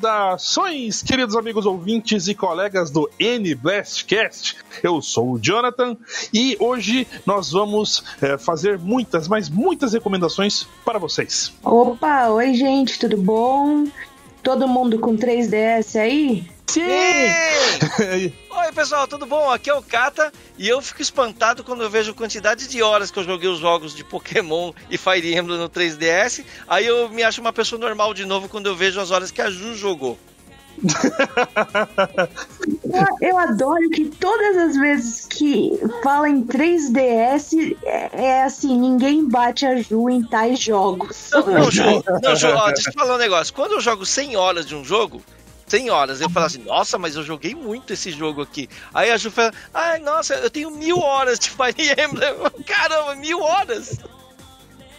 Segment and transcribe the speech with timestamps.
[0.00, 4.56] Saudações, queridos amigos ouvintes e colegas do N Blastcast.
[4.82, 5.96] Eu sou o Jonathan
[6.32, 11.52] e hoje nós vamos é, fazer muitas, mas muitas recomendações para vocês.
[11.62, 13.84] Opa, oi gente, tudo bom?
[14.42, 16.48] Todo mundo com 3DS aí?
[16.70, 16.82] Sim!
[18.48, 19.50] Oi, pessoal, tudo bom?
[19.50, 23.10] Aqui é o Kata e eu fico espantado quando eu vejo a quantidade de horas
[23.10, 26.44] que eu joguei os jogos de Pokémon e Fire Emblem no 3DS.
[26.68, 29.42] Aí eu me acho uma pessoa normal de novo quando eu vejo as horas que
[29.42, 30.16] a Ju jogou.
[32.84, 35.72] eu, eu, adoro que todas as vezes que
[36.04, 41.30] fala em 3DS é, é assim, ninguém bate a Ju em tais jogos.
[41.32, 41.82] Não, não Ju,
[42.22, 43.52] não, Ju ó, deixa eu falar um negócio.
[43.52, 45.20] Quando eu jogo 100 horas de um jogo,
[45.70, 46.20] 100 horas.
[46.20, 48.68] Eu falo assim, nossa, mas eu joguei muito esse jogo aqui.
[48.92, 52.34] Aí a Ju fala, ai, nossa, eu tenho mil horas de Fire Emblem.
[52.66, 53.98] Caramba, mil horas!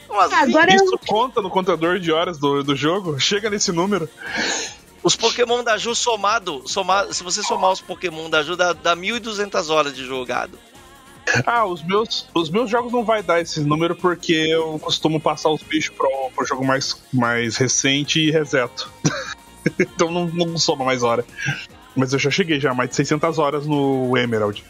[0.10, 0.36] Assim?
[0.36, 1.00] Agora Isso eu...
[1.00, 3.20] conta no contador de horas do, do jogo?
[3.20, 4.10] Chega nesse número.
[5.04, 8.96] Os Pokémon da Ju somado, somado, se você somar os Pokémon da Ju, dá, dá
[8.96, 10.58] 1.200 horas de jogado.
[11.46, 15.50] Ah, os meus, os meus jogos não vai dar esse número porque eu costumo passar
[15.50, 18.90] os bichos pro, pro jogo mais, mais recente e reseto.
[19.80, 21.26] então não, não soma mais hora.
[21.96, 24.64] Mas eu já cheguei já mais de 600 horas no Emerald.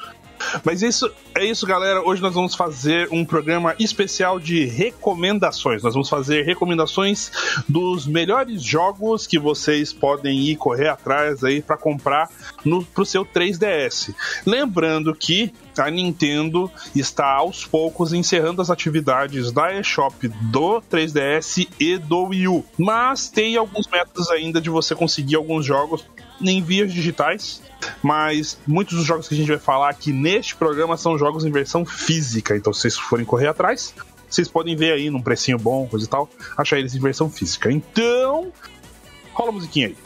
[0.63, 2.01] Mas isso é isso, galera.
[2.01, 5.83] Hoje nós vamos fazer um programa especial de recomendações.
[5.83, 7.31] Nós vamos fazer recomendações
[7.67, 12.29] dos melhores jogos que vocês podem ir correr atrás aí para comprar
[12.63, 14.13] no pro seu 3DS.
[14.45, 21.97] Lembrando que a Nintendo está aos poucos encerrando as atividades da eShop do 3DS e
[21.97, 26.05] do Wii U, mas tem alguns métodos ainda de você conseguir alguns jogos
[26.41, 27.61] em vias digitais
[28.01, 31.51] mas muitos dos jogos que a gente vai falar aqui neste programa são jogos em
[31.51, 32.55] versão física.
[32.55, 33.93] Então, se vocês forem correr atrás,
[34.29, 37.71] vocês podem ver aí num precinho bom, coisa e tal, achar eles em versão física.
[37.71, 38.51] Então,
[39.33, 39.97] rola a musiquinha aí.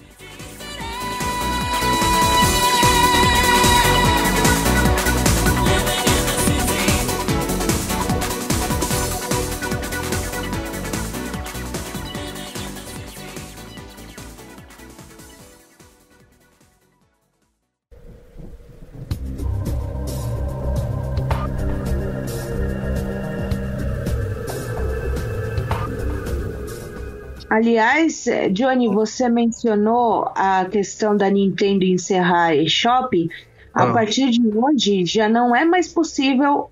[27.56, 33.30] Aliás, eh, Johnny, você mencionou a questão da Nintendo encerrar a eShop.
[33.74, 33.94] A ah.
[33.94, 36.70] partir de hoje, já não é mais possível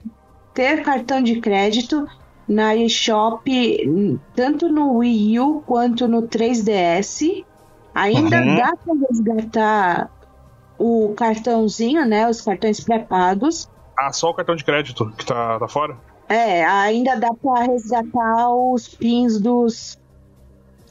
[0.54, 2.06] ter cartão de crédito
[2.46, 3.46] na eShop,
[4.36, 7.46] tanto no Wii U quanto no 3DS.
[7.96, 8.56] Ainda uhum.
[8.58, 10.12] dá para resgatar
[10.78, 12.30] o cartãozinho, né?
[12.30, 13.70] Os cartões pré-pagos.
[13.98, 15.96] Ah, só o cartão de crédito que tá, tá fora?
[16.28, 19.98] É, ainda dá para resgatar os pins dos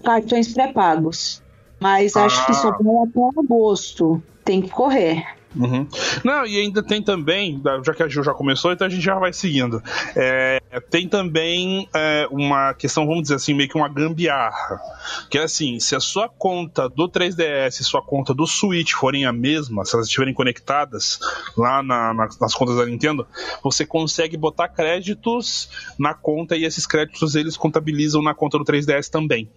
[0.02, 1.42] cartões pré-pagos.
[1.80, 2.24] Mas ah.
[2.24, 4.22] acho que só vai até agosto.
[4.44, 5.24] Tem que correr.
[5.54, 5.86] Uhum.
[6.24, 9.18] Não, e ainda tem também, já que a Gil já começou, então a gente já
[9.18, 9.82] vai seguindo.
[10.16, 14.80] É, tem também é, uma questão, vamos dizer assim, meio que uma gambiarra.
[15.28, 19.26] Que é assim: se a sua conta do 3DS e sua conta do Switch forem
[19.26, 21.18] a mesma, se elas estiverem conectadas
[21.56, 23.26] lá na, na, nas contas da Nintendo,
[23.62, 29.10] você consegue botar créditos na conta e esses créditos eles contabilizam na conta do 3DS
[29.10, 29.50] também.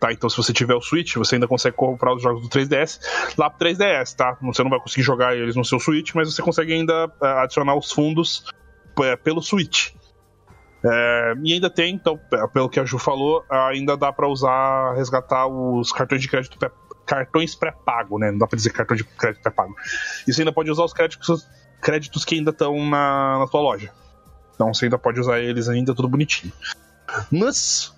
[0.00, 3.00] Tá, então se você tiver o Switch, você ainda consegue comprar os jogos do 3DS
[3.36, 4.38] lá pro 3DS, tá?
[4.42, 7.74] Você não vai conseguir jogar eles no seu Switch, mas você consegue ainda uh, adicionar
[7.74, 8.44] os fundos
[8.96, 9.90] uh, pelo Switch.
[10.84, 12.18] É, e ainda tem, então,
[12.52, 16.56] pelo que a Ju falou, ainda dá para usar, resgatar os cartões de crédito
[17.04, 18.30] cartões pré-pago, né?
[18.30, 19.74] Não dá pra dizer cartão de crédito pré-pago.
[20.26, 21.48] Isso ainda pode usar os créditos,
[21.80, 23.90] créditos que ainda estão na, na tua loja.
[24.54, 26.52] Então você ainda pode usar eles ainda tudo bonitinho.
[27.32, 27.94] Mas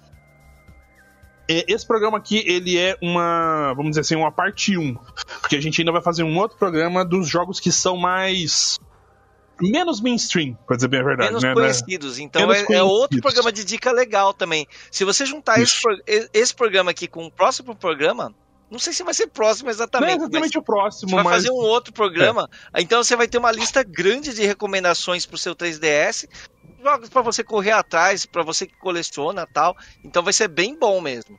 [1.68, 4.94] esse programa aqui, ele é uma, vamos dizer assim, uma parte 1.
[5.40, 8.78] Porque a gente ainda vai fazer um outro programa dos jogos que são mais
[9.60, 11.28] menos mainstream, pra dizer bem a verdade.
[11.28, 11.52] Menos né?
[11.52, 12.18] conhecidos.
[12.18, 12.90] Então menos é, conhecidos.
[12.90, 14.66] é, outro programa de dica legal também.
[14.90, 15.76] Se você juntar esse,
[16.32, 18.34] esse, programa aqui com o próximo programa.
[18.70, 20.10] Não sei se vai ser próximo exatamente.
[20.10, 21.34] Não é exatamente o próximo, vai mas...
[21.34, 22.48] fazer um outro programa.
[22.72, 22.80] É.
[22.80, 26.28] Então você vai ter uma lista grande de recomendações pro seu 3DS
[26.82, 29.76] jogos para você correr atrás, para você que coleciona tal.
[30.04, 31.38] Então vai ser bem bom mesmo.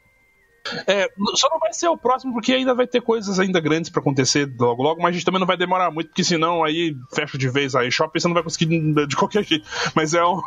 [0.88, 4.00] É, só não vai ser o próximo porque ainda vai ter coisas ainda grandes para
[4.00, 7.38] acontecer logo logo, mas a gente também não vai demorar muito, porque senão aí fecha
[7.38, 8.68] de vez aí shopping você não vai conseguir
[9.08, 9.68] de qualquer jeito.
[9.96, 10.40] Mas é um,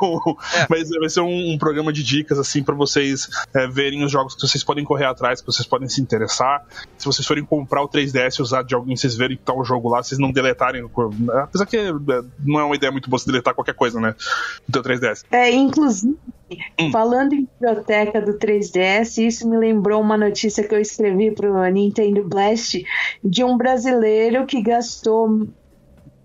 [0.55, 0.67] é.
[0.69, 4.35] Mas vai ser um, um, programa de dicas assim para vocês é, verem os jogos
[4.35, 6.65] que vocês podem correr atrás, que vocês podem se interessar.
[6.97, 9.65] Se vocês forem comprar o 3DS e usar de alguém, vocês verem que tá o
[9.65, 10.89] jogo lá, vocês não deletarem.
[11.43, 11.93] Apesar que é,
[12.45, 14.15] não é uma ideia muito boa se deletar qualquer coisa, né?
[14.69, 15.25] Do 3DS.
[15.31, 16.17] É, inclusive,
[16.81, 16.91] hum.
[16.91, 22.25] falando em biblioteca do 3DS, isso me lembrou uma notícia que eu escrevi pro Nintendo
[22.25, 22.85] Blast
[23.23, 25.47] de um brasileiro que gastou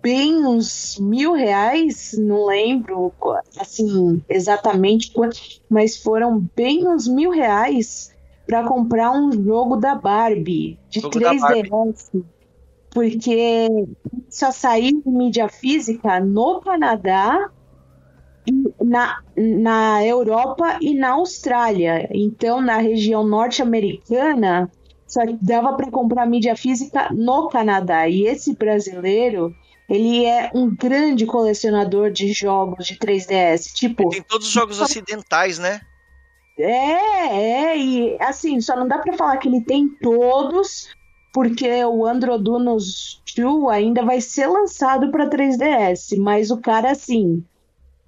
[0.02, 3.12] bem uns mil reais, não lembro
[3.58, 5.36] assim exatamente quanto,
[5.68, 8.12] mas foram bem uns mil reais
[8.46, 12.24] para comprar um jogo da Barbie de 3DS.
[12.92, 13.68] Porque
[14.28, 17.48] só saiu em mídia física no Canadá
[18.82, 22.08] na, na Europa e na Austrália.
[22.12, 24.70] Então, na região norte-americana,
[25.06, 28.08] só dava para comprar mídia física no Canadá.
[28.08, 29.54] E esse brasileiro,
[29.88, 33.72] ele é um grande colecionador de jogos de 3DS.
[33.74, 35.80] Tipo, tem todos os jogos ocidentais, né?
[36.58, 40.88] É, é, e assim, só não dá para falar que ele tem todos,
[41.32, 47.42] porque o Androdunos 2 ainda vai ser lançado para 3DS, mas o cara, assim,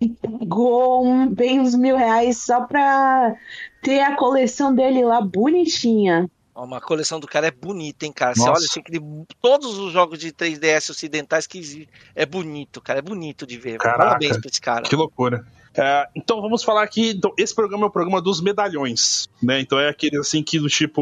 [0.09, 3.35] pagou um, bem uns mil reais só pra
[3.83, 6.31] ter a coleção dele lá bonitinha.
[6.55, 8.35] Uma coleção do cara é bonita, hein, cara?
[8.35, 9.01] Você olha, assim, que
[9.41, 11.89] todos os jogos de 3DS ocidentais que existem.
[12.15, 12.99] É bonito, cara.
[12.99, 13.79] É bonito de ver.
[13.79, 14.83] Caraca, Parabéns pra esse cara.
[14.83, 15.47] Que loucura.
[15.75, 17.11] É, então vamos falar aqui.
[17.11, 19.61] Então, esse programa é o programa dos medalhões, né?
[19.61, 21.01] Então é aquele assim que do tipo.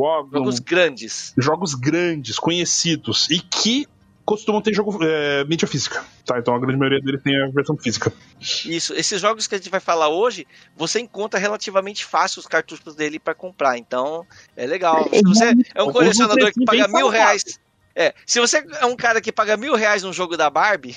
[0.00, 1.34] Ó, jogos um, grandes.
[1.36, 3.28] Jogos grandes, conhecidos.
[3.28, 3.88] E que
[4.24, 6.38] costumam ter jogo é, mídia física, tá?
[6.38, 8.12] Então a grande maioria deles tem a versão física.
[8.40, 10.46] Isso, esses jogos que a gente vai falar hoje,
[10.76, 14.26] você encontra relativamente fácil os cartuchos dele para comprar, então
[14.56, 15.08] é legal.
[15.12, 17.58] Se você é um colecionador que paga mil reais,
[17.94, 20.96] é, se você é um cara que paga mil reais num jogo da Barbie,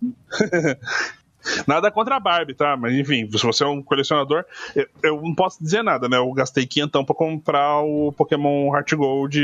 [1.66, 2.76] Nada contra a Barbie, tá?
[2.76, 6.16] Mas enfim, se você é um colecionador, eu, eu não posso dizer nada, né?
[6.16, 9.38] Eu gastei quinhentão pra comprar o Pokémon Heart Gold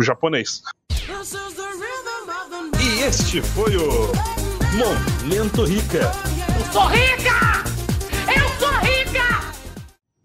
[0.00, 0.62] japonês.
[2.82, 4.10] E este foi o
[4.78, 6.10] Momento Rica.
[6.58, 7.62] Eu sou rica!
[8.26, 9.52] Eu sou rica!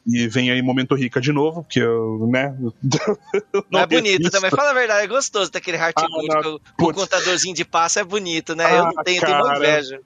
[0.07, 2.56] E vem aí Momento Rica de novo, porque eu, né?
[3.69, 4.50] Não é bonito também.
[4.52, 8.06] Fala a verdade, é gostoso ter aquele Heart ah, com o contadorzinho de passo, é
[8.06, 8.66] bonito, né?
[8.66, 9.44] Ah, eu não tenho, cara.
[9.44, 10.00] tenho inveja.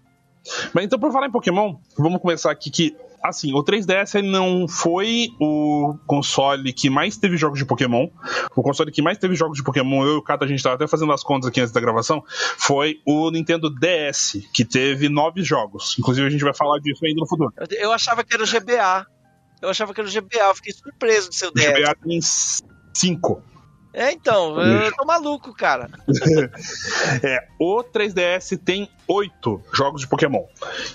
[0.73, 4.67] Mas então, por falar em Pokémon, vamos começar aqui que assim, o 3DS ele não
[4.67, 8.07] foi o console que mais teve jogos de Pokémon.
[8.55, 10.75] O console que mais teve jogos de Pokémon, eu e o Kata, a gente tava
[10.75, 12.23] até fazendo as contas aqui antes da gravação,
[12.57, 15.95] foi o Nintendo DS, que teve nove jogos.
[15.99, 17.53] Inclusive, a gente vai falar disso ainda no futuro.
[17.71, 19.05] Eu achava que era o GBA.
[19.61, 21.67] Eu achava que era o GBA, eu fiquei surpreso do seu DS.
[21.67, 22.19] O GBA tem
[22.93, 23.43] cinco.
[23.99, 25.89] É, então, eu tô maluco, cara.
[27.21, 30.45] é, o 3DS tem oito jogos de Pokémon,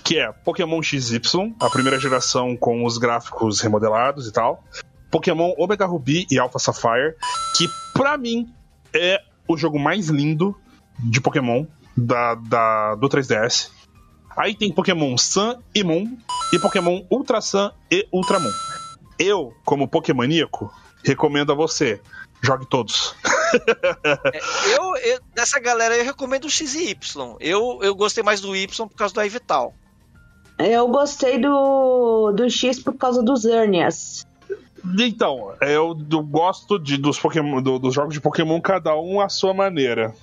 [0.03, 4.63] que é Pokémon XY, a primeira geração com os gráficos remodelados e tal,
[5.11, 7.13] Pokémon Omega Ruby e Alpha Sapphire,
[7.55, 8.51] que pra mim
[8.91, 10.57] é o jogo mais lindo
[10.97, 11.63] de Pokémon
[11.95, 13.69] da, da, do 3DS.
[14.35, 16.17] Aí tem Pokémon Sun e Moon
[16.51, 18.51] e Pokémon Ultra Sun e Ultra Moon.
[19.19, 20.73] Eu, como Pokémoníaco,
[21.03, 22.01] recomendo a você
[22.45, 23.15] jogue todos.
[24.33, 27.35] é, eu, eu, dessa galera, eu recomendo o X e Y.
[27.39, 29.73] Eu, eu gostei mais do Y por causa do Ivital.
[30.57, 34.25] Eu gostei do, do X por causa dos Zernias.
[34.99, 39.27] Então, eu, eu gosto de, dos, Pokémon, do, dos jogos de Pokémon, cada um à
[39.27, 40.13] sua maneira.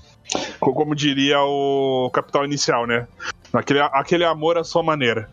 [0.60, 3.06] Como diria o Capital Inicial, né?
[3.52, 5.28] Aquele, aquele amor à sua maneira.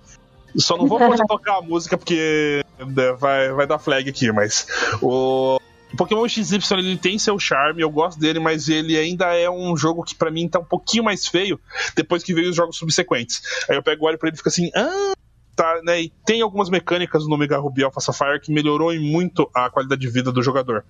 [0.57, 4.67] Só não vou poder tocar a música porque né, vai, vai dar flag aqui, mas
[5.01, 5.59] o,
[5.97, 10.03] Pokémon XY ele tem seu charme, eu gosto dele, mas ele ainda é um jogo
[10.03, 11.59] que para mim tá um pouquinho mais feio
[11.95, 13.41] depois que veio os jogos subsequentes.
[13.69, 15.13] Aí eu pego o olho pra ele e fico assim, ah,
[15.55, 16.03] tá, né?
[16.03, 20.09] E tem algumas mecânicas no Omega Ruby Alpha Sapphire que melhorou muito a qualidade de
[20.09, 20.85] vida do jogador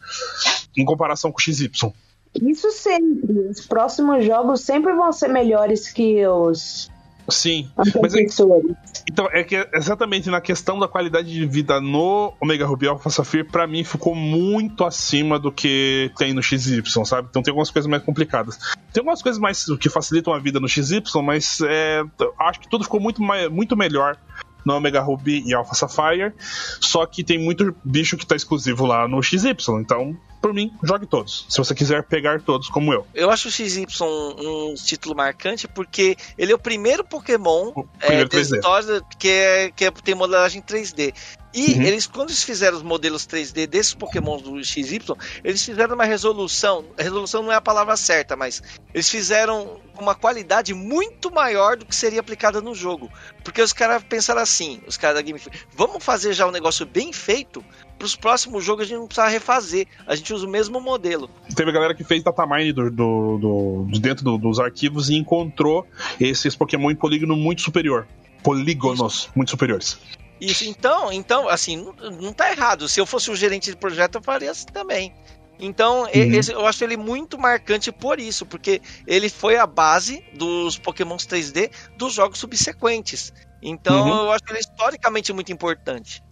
[0.77, 1.72] em comparação com o XY.
[2.41, 3.50] Isso sempre.
[3.50, 6.91] Os próximos jogos sempre vão ser melhores que os
[7.29, 7.69] Sim.
[8.01, 8.25] Mas é,
[9.09, 13.43] então, é que exatamente na questão da qualidade de vida no Omega Ruby Alpha Sapphire,
[13.43, 17.27] pra mim ficou muito acima do que tem no XY, sabe?
[17.29, 18.57] Então tem algumas coisas mais complicadas.
[18.93, 22.03] Tem algumas coisas mais que facilitam a vida no XY, mas é,
[22.39, 24.17] acho que tudo ficou muito, mais, muito melhor
[24.65, 26.33] no Omega Ruby e Alpha Sapphire.
[26.79, 29.55] Só que tem muito bicho que tá exclusivo lá no XY.
[29.79, 31.46] Então, por mim, jogue todos.
[31.50, 33.05] Se você quiser pegar todos como eu.
[33.13, 37.84] Eu acho o XY um, um título marcante porque ele é o primeiro Pokémon o
[37.84, 38.55] primeiro é, 3D.
[38.55, 41.13] história que, é, que é, tem modelagem 3D.
[41.51, 41.81] E uhum.
[41.81, 45.01] eles, quando eles fizeram os modelos 3D desses Pokémons do XY,
[45.43, 46.86] eles fizeram uma resolução.
[46.96, 48.62] Resolução não é a palavra certa, mas
[48.93, 53.12] eles fizeram uma qualidade muito maior do que seria aplicada no jogo.
[53.43, 56.86] Porque os caras pensaram assim, os caras da Game Freak, vamos fazer já um negócio
[56.86, 57.65] bem feito
[58.00, 59.86] para os próximos jogos a gente não precisa refazer.
[60.08, 61.29] A gente usa o mesmo modelo.
[61.53, 65.15] Teve a galera que fez datamine do, do, do, do dentro do, dos arquivos e
[65.15, 65.86] encontrou
[66.20, 68.08] esses Pokémon em polígono muito superior.
[68.41, 70.00] Polígonos muito superiores.
[70.39, 72.88] Isso, então, então, assim, não, não tá errado.
[72.88, 75.13] Se eu fosse o gerente de projeto, eu faria assim também.
[75.60, 76.10] Então, uhum.
[76.13, 81.27] esse, eu acho ele muito marcante por isso, porque ele foi a base dos Pokémons
[81.27, 83.34] 3D dos jogos subsequentes.
[83.62, 84.25] Então, uhum.
[84.25, 86.24] eu acho ele historicamente muito importante.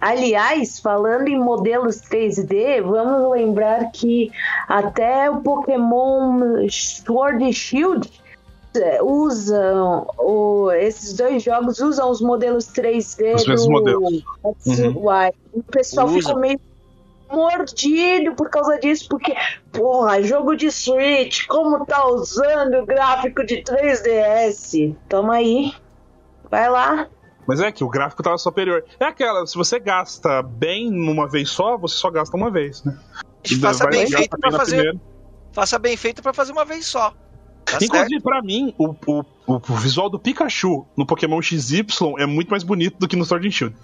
[0.00, 4.30] Aliás, falando em modelos 3D, vamos lembrar que
[4.68, 8.08] até o Pokémon Sword e Shield
[8.76, 14.22] é, usam o, esses dois jogos usam os modelos 3D os do modelos.
[14.44, 15.04] Uhum.
[15.52, 16.18] O pessoal Usa.
[16.18, 16.60] ficou meio
[17.30, 19.34] mordido por causa disso, porque,
[19.72, 24.94] porra, jogo de Switch, como tá usando o gráfico de 3DS?
[25.08, 25.72] Toma aí.
[26.50, 27.08] Vai lá.
[27.48, 28.84] Mas é que o gráfico tava superior.
[29.00, 32.94] É aquela, se você gasta bem uma vez só, você só gasta uma vez, né?
[33.58, 35.00] Faça bem feito para fazer.
[35.52, 37.14] Faça bem feito para fazer uma vez só.
[37.64, 41.86] Tá Inclusive, para mim, o, o, o, visual do Pikachu no Pokémon XY
[42.18, 43.76] é muito mais bonito do que no Sword and Shield.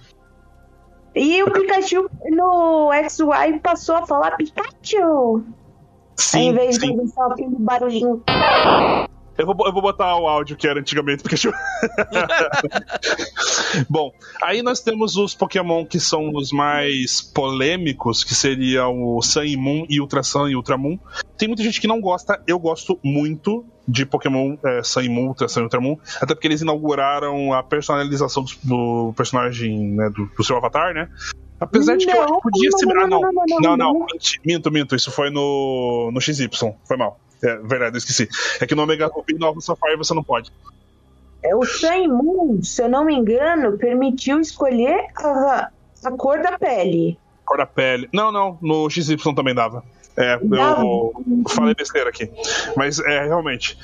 [1.14, 5.42] E o Pikachu no XY passou a falar Pikachu.
[6.16, 6.99] Sim, Ao invés sim.
[6.99, 8.23] de só aquele barulhinho.
[9.37, 11.53] Eu vou, eu vou botar o áudio que era antigamente Pikachu.
[13.91, 14.12] Bom,
[14.43, 19.57] aí nós temos os Pokémon que são os mais polêmicos, que seriam o Sun e
[19.57, 20.99] Moon e Ultra Sun e Ultra Moon.
[21.37, 25.29] Tem muita gente que não gosta, eu gosto muito de Pokémon é, Sun e Moon,
[25.29, 30.11] Ultra Sun e Ultra Moon, até porque eles inauguraram a personalização do, do personagem, né,
[30.11, 31.09] do, do, seu avatar, né?
[31.59, 32.87] Apesar de que eu acho que podia ser.
[32.99, 33.21] Ah, não,
[33.61, 34.07] não, não,
[34.45, 36.49] minto, minto, isso foi no, no XY,
[36.85, 37.19] foi mal.
[37.43, 38.29] É verdade, eu esqueci.
[38.61, 40.53] É que no Omega Ruby e Nova Sapphire você não pode.
[41.43, 45.71] É, o Sun Moon, se eu não me engano, permitiu escolher a,
[46.05, 47.19] a cor da pele.
[47.45, 48.09] Cor da pele.
[48.12, 49.85] Não, não, no XY também dava.
[50.17, 51.12] É, eu
[51.49, 52.31] falei besteira aqui.
[52.76, 53.76] Mas é, realmente.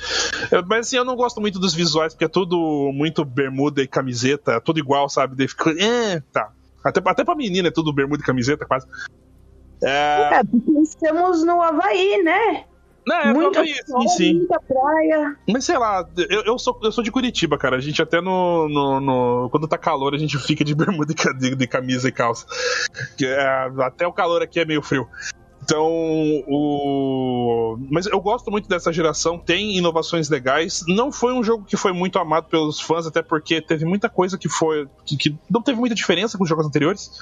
[0.49, 2.57] Eu, mas assim, eu não gosto muito dos visuais, porque é tudo
[2.93, 5.35] muito bermuda e camiseta, tudo igual, sabe?
[5.35, 5.71] Daí fica.
[5.71, 6.51] É, tá.
[6.83, 8.87] Até, até pra menina é tudo bermuda e camiseta, quase.
[9.83, 12.65] É, é porque estamos no Havaí, né?
[13.05, 13.83] Não, é, muita praia,
[14.15, 14.33] sim.
[14.35, 15.35] Muita praia.
[15.47, 17.77] Mas sei lá, eu, eu, sou, eu sou de Curitiba, cara.
[17.77, 21.37] A gente até no, no, no Quando tá calor, a gente fica de bermuda e
[21.37, 22.45] de, de camisa e calça.
[23.21, 25.07] É, até o calor aqui é meio frio.
[25.63, 25.87] Então,
[26.47, 27.77] o.
[27.89, 30.83] Mas eu gosto muito dessa geração, tem inovações legais.
[30.87, 34.37] Não foi um jogo que foi muito amado pelos fãs, até porque teve muita coisa
[34.37, 34.87] que foi.
[35.05, 37.21] que, que não teve muita diferença com os jogos anteriores.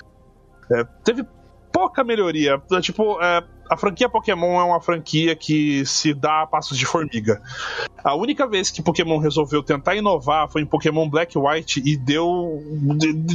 [0.72, 1.26] É, teve
[1.72, 2.62] pouca melhoria.
[2.82, 7.42] Tipo, é, a franquia Pokémon é uma franquia que se dá a passos de formiga.
[8.04, 11.96] A única vez que Pokémon resolveu tentar inovar foi em Pokémon Black e White e
[11.96, 12.62] deu,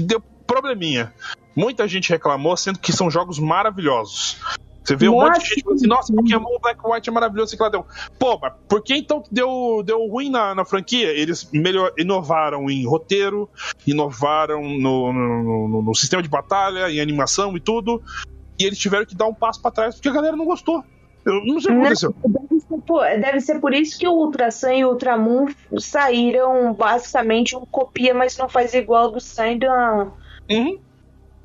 [0.02, 1.12] deu probleminha.
[1.56, 4.38] Muita gente reclamou, sendo que são jogos maravilhosos.
[4.84, 7.86] Você vê um monte de gente assim, nossa, Pokémon Black White é maravilhoso, deu.
[8.18, 11.10] Pô, mas por que então deu, deu ruim na, na franquia?
[11.10, 13.48] Eles melhor, inovaram em roteiro,
[13.86, 18.02] inovaram no, no, no, no sistema de batalha, em animação e tudo.
[18.58, 20.84] E eles tiveram que dar um passo para trás porque a galera não gostou.
[21.24, 22.14] Eu não sei o que aconteceu.
[22.22, 25.46] Deve ser, por, deve ser por isso que o Ultra Sun e o Ultramoon
[25.78, 29.66] saíram basicamente um copia, mas não faz igual do Sun e do,
[30.50, 30.78] uhum.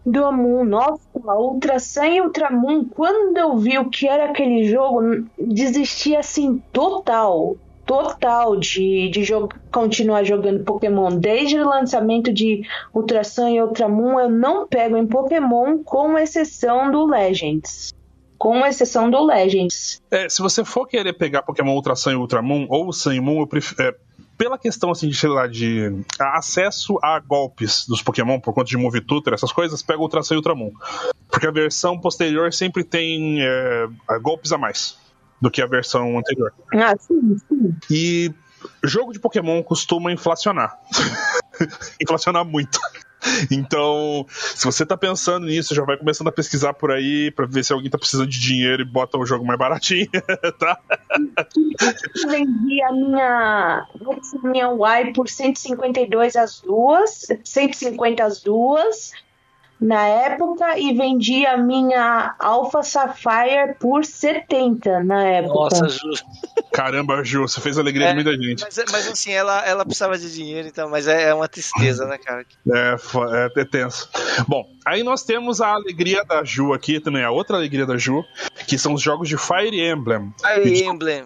[0.06, 0.66] Do Moon.
[0.66, 6.62] Nossa, Ultra Sun e Ultramoon, quando eu vi o que era aquele jogo, desisti assim
[6.72, 7.58] total
[7.90, 11.10] total de, de jogo, continuar jogando Pokémon.
[11.10, 12.62] Desde o lançamento de
[12.94, 17.92] Ultra Sun e Ultramoon, eu não pego em Pokémon, com exceção do Legends.
[18.38, 20.04] Com exceção do Legends.
[20.12, 23.40] É, se você for querer pegar Pokémon Ultra Sun e Ultramoon, ou Sun e Moon,
[23.40, 23.82] eu prefiro.
[23.82, 23.96] É,
[24.40, 28.78] pela questão assim de, sei lá, de acesso a golpes dos Pokémon por conta de
[28.78, 30.72] Move Tutor, essas coisas, pega o Ultra Sun e Ultramon.
[31.30, 33.90] Porque a versão posterior sempre tem é,
[34.22, 34.98] golpes a mais
[35.42, 36.54] do que a versão anterior.
[36.74, 37.76] Ah, sim, sim.
[37.92, 38.34] E
[38.82, 40.80] jogo de Pokémon costuma inflacionar.
[42.02, 42.80] inflacionar muito.
[43.52, 47.64] Então, se você tá pensando nisso, já vai começando a pesquisar por aí para ver
[47.64, 50.10] se alguém tá precisando de dinheiro e bota o jogo mais baratinho,
[50.58, 50.80] tá?
[52.24, 53.88] Eu vendi a minha,
[54.44, 59.12] minha Y por 152 as duas, 150 as duas.
[59.80, 65.54] Na época e vendi a minha Alpha Sapphire por 70 na época.
[65.54, 66.00] Nossa, Ju.
[66.74, 68.62] Caramba, Ju, você fez a alegria É, de muita gente.
[68.64, 72.18] Mas, mas assim, ela, ela precisava de dinheiro, então, mas é, é uma tristeza, né,
[72.18, 72.46] cara?
[72.74, 72.96] É,
[73.58, 74.10] é, é tenso.
[74.48, 78.24] Bom, aí nós temos a alegria da Ju aqui também, a outra alegria da Ju,
[78.68, 80.34] que são os jogos de Fire Emblem.
[80.42, 81.26] Fire Emblem.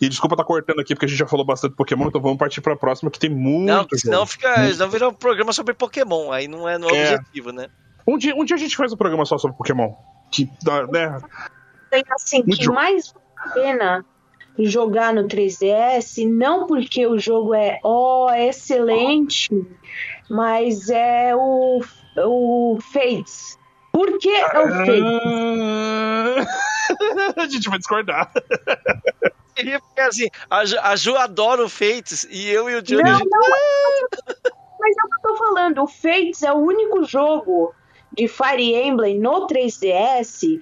[0.00, 2.60] E desculpa estar cortando aqui, porque a gente já falou bastante Pokémon, então vamos partir
[2.62, 3.98] pra próxima, que tem muito Não, jogo.
[3.98, 4.72] senão fica.
[4.72, 6.32] Senão vira um programa sobre Pokémon.
[6.32, 7.12] Aí não é no É.
[7.14, 7.68] objetivo, né?
[8.06, 9.92] Um dia, um dia a gente faz um programa só sobre Pokémon.
[10.30, 11.18] Que, dá, né?
[11.90, 12.74] Tem assim, Muito que jogo.
[12.74, 14.04] mais vale a pena
[14.58, 19.50] jogar no 3DS, não porque o jogo é ó excelente,
[20.30, 21.80] mas é o,
[22.18, 23.58] o Fates.
[23.92, 25.02] Por que é o Fates?
[27.36, 28.30] Ah, a gente vai discordar.
[29.56, 33.04] Seria porque assim, a Ju, a Ju adora o Fates e eu e o Johnny.
[33.04, 33.40] Não, não,
[34.80, 35.82] mas é o que eu tô falando.
[35.82, 37.72] O Fates é o único jogo
[38.16, 40.60] de Fire Emblem no 3DS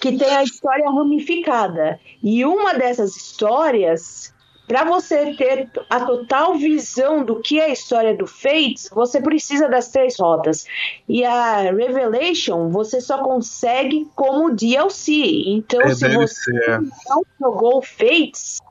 [0.00, 1.98] que tem a história ramificada.
[2.22, 4.32] E uma dessas histórias,
[4.68, 9.68] para você ter a total visão do que é a história do Fates, você precisa
[9.68, 10.64] das três rotas.
[11.08, 15.12] E a Revelation você só consegue como DLC.
[15.46, 16.78] Então, É se você DLC.
[17.08, 18.69] não jogou o Fates, é- é-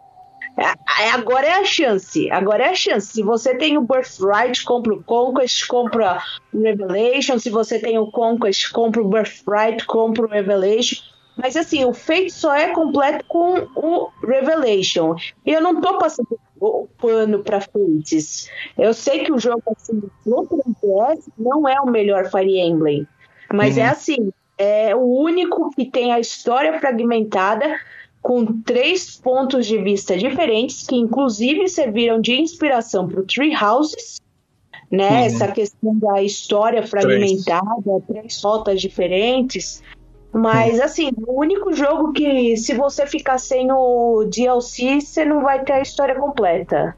[1.13, 2.29] agora é a chance.
[2.31, 3.13] Agora é a chance.
[3.13, 6.21] Se você tem o Birthright, compra o Conquest, compra
[6.53, 7.39] o Revelation.
[7.39, 10.97] Se você tem o Conquest, compra o Birthright, compra o Revelation.
[11.37, 15.15] Mas assim, o Fate só é completo com o Revelation.
[15.45, 18.49] E eu não tô passando o pano pra Fates.
[18.77, 23.07] Eu sei que o jogo assim, no 3DS não é o melhor Fire Emblem.
[23.53, 23.83] Mas Uhum.
[23.83, 27.79] é assim, é o único que tem a história fragmentada
[28.21, 34.19] com três pontos de vista diferentes, que inclusive serviram de inspiração para o Tree Houses,
[34.91, 35.09] né?
[35.09, 35.25] Uhum.
[35.25, 39.81] Essa questão da história fragmentada, três rotas diferentes.
[40.31, 45.63] Mas assim, o único jogo que se você ficar sem o DLC, você não vai
[45.63, 46.95] ter a história completa.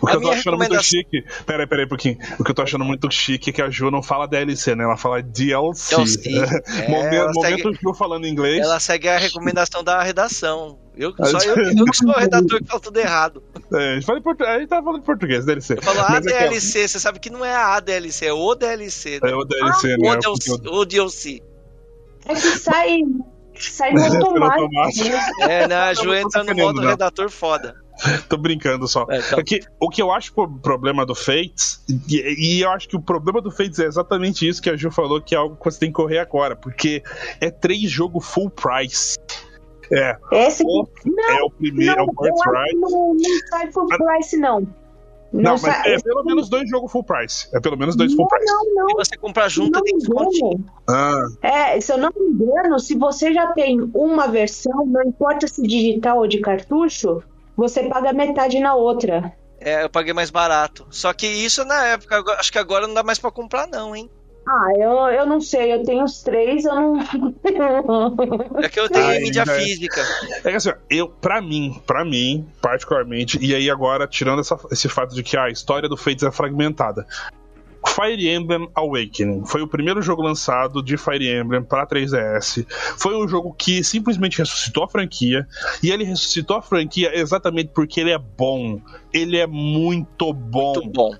[0.00, 1.24] O que A eu tô achando muito chique.
[1.46, 2.18] Peraí, peraí, um pouquinho.
[2.38, 4.84] O que eu tô achando muito chique é que a Ju não fala DLC, né?
[4.84, 5.94] Ela fala DLC.
[5.96, 6.30] DLC.
[6.80, 8.60] É, momento ela momento segue- Ju falando inglês.
[8.64, 10.78] Ela segue a recomendação da redação.
[10.96, 13.42] Eu, Ah, só eu, eu que sou o redator que fala tudo errado.
[13.72, 14.44] É, a, gente fala em portu...
[14.44, 15.74] a gente tá falando em português, DLC.
[15.78, 18.32] Eu falo Mas é que, ó, ADLC, você sabe que não é a DLC, é
[18.32, 19.18] o DLC.
[19.22, 20.18] É o DLC, né?
[20.68, 21.40] O o DLC.
[22.26, 22.98] É que sai,
[23.58, 24.02] sai no
[24.44, 25.08] automático.
[25.08, 25.30] né?
[25.42, 25.74] É, né?
[25.76, 26.88] A Ju entra no modo não.
[26.88, 27.74] redator foda.
[28.28, 29.06] Tô brincando só.
[29.10, 29.38] É, então.
[29.38, 32.96] É que, o que eu acho o problema do Fates, e, e eu acho que
[32.96, 35.64] o problema do Fates é exatamente isso que a Ju falou, que é algo que
[35.64, 37.02] você tem que correr agora, porque
[37.40, 39.16] é três jogos full price.
[39.92, 42.76] É, Esse o- não, é o primeiro, é o não, eu acho que Birthright.
[42.76, 44.66] não, não sai full price, não.
[45.32, 47.48] Não, mas sai- é pelo menos dois jogos full price.
[47.54, 48.52] É pelo menos dois full Não, price.
[48.52, 48.88] não, não.
[48.88, 52.78] Se você comprar Se junto, não tem engano, Ah, É, se eu não me engano,
[52.80, 57.22] se você já tem uma versão, não importa se digital ou de cartucho,
[57.60, 59.32] você paga metade na outra.
[59.60, 60.86] É, eu paguei mais barato.
[60.90, 64.10] Só que isso na época, acho que agora não dá mais pra comprar, não, hein?
[64.48, 66.96] Ah, eu, eu não sei, eu tenho os três, eu não.
[68.62, 69.62] É que eu tenho Ai, mídia velho.
[69.62, 70.00] física.
[70.42, 74.58] É que assim, ó, eu, pra mim, pra mim, particularmente, e aí agora, tirando essa-
[74.72, 77.06] esse fato de que a história do Fates é fragmentada.
[77.94, 82.66] Fire Emblem Awakening foi o primeiro jogo lançado de Fire Emblem para 3DS.
[82.96, 85.46] Foi um jogo que simplesmente ressuscitou a franquia.
[85.82, 88.80] E ele ressuscitou a franquia exatamente porque ele é bom.
[89.12, 90.74] Ele é muito bom.
[90.74, 91.14] Muito bom.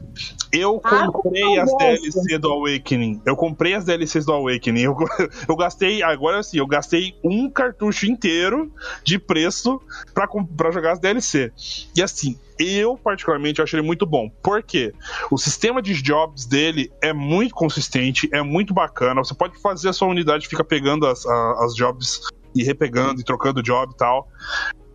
[0.52, 1.76] Eu Ah, comprei eu as.
[1.76, 3.22] DLC do Awakening.
[3.24, 4.82] Eu comprei as DLCs do Awakening.
[4.82, 4.96] Eu,
[5.48, 8.72] eu gastei, agora assim, eu gastei um cartucho inteiro
[9.04, 9.80] de preço
[10.12, 11.52] pra, pra jogar as DLC.
[11.96, 14.28] E assim, eu particularmente acho ele muito bom.
[14.42, 14.92] Por quê?
[15.30, 19.22] O sistema de jobs dele é muito consistente, é muito bacana.
[19.22, 22.20] Você pode fazer a sua unidade, fica pegando as, as jobs
[22.54, 24.28] e repegando e trocando job e tal.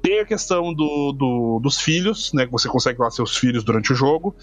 [0.06, 2.46] Tem a questão do, do- dos filhos, né?
[2.46, 4.36] Que você consegue lá seus filhos durante o jogo.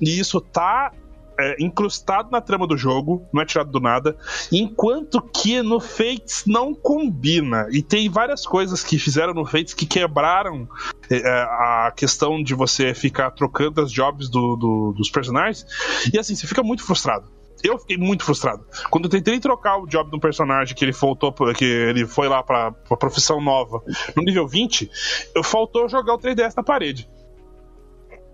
[0.00, 0.92] E isso tá
[1.38, 4.16] é, incrustado na trama do jogo, não é tirado do nada.
[4.50, 7.66] Enquanto que no Fates não combina.
[7.70, 10.66] E tem várias coisas que fizeram no Fates que quebraram
[11.10, 15.66] é, a questão de você ficar trocando as jobs do- do- dos personagens.
[16.12, 17.26] E assim, você fica muito frustrado.
[17.62, 18.64] Eu fiquei muito frustrado.
[18.90, 22.28] Quando eu tentei trocar o job de um personagem que ele voltou, que ele foi
[22.28, 23.82] lá pra, pra profissão nova,
[24.16, 24.90] no nível 20,
[25.34, 27.08] eu faltou jogar o 3DS na parede.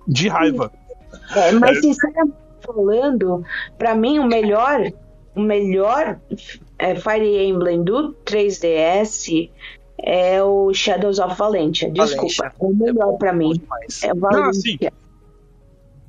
[0.06, 0.72] De raiva.
[1.34, 2.36] É, mas sinceramente
[2.66, 3.44] falando,
[3.78, 4.92] pra mim o melhor,
[5.34, 6.18] o melhor
[6.78, 9.50] é, Fire Emblem do 3DS
[9.98, 11.90] é o Shadows of Valentia.
[11.90, 12.52] Desculpa, Valentia.
[12.60, 13.60] é o melhor pra mim.
[14.02, 14.50] É Não, Valentia.
[14.50, 14.78] assim,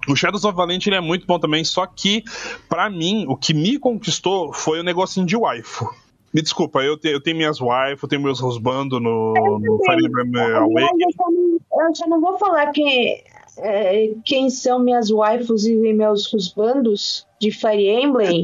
[0.07, 2.23] O Shadows of Valente ele é muito bom também, só que,
[2.69, 5.89] para mim, o que me conquistou foi o negocinho de waifu.
[6.33, 10.05] Me desculpa, eu, te, eu tenho minhas waifu, eu tenho meus rosbando no, no Fire
[10.05, 11.59] Emblem Awakening.
[11.71, 13.23] Eu já não vou falar que,
[13.57, 18.43] é, quem são minhas waifus e meus husbandos de Fire Emblem.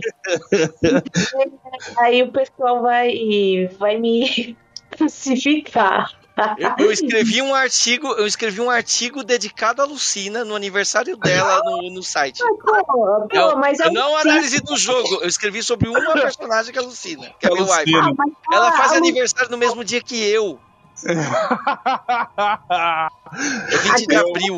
[1.97, 4.55] aí o pessoal vai, vai me
[4.91, 6.22] crucificar.
[6.57, 11.61] Eu, eu, escrevi um artigo, eu escrevi um artigo dedicado à Lucina no aniversário dela
[11.63, 12.41] no, no site.
[12.41, 16.73] Ah, pô, pô, eu, mas eu não análise do jogo, eu escrevi sobre uma personagem
[16.73, 17.91] que é a Lucina, que é a meu wife.
[18.51, 20.59] Ela faz aniversário no mesmo dia que eu.
[23.71, 24.57] É 20 de abril.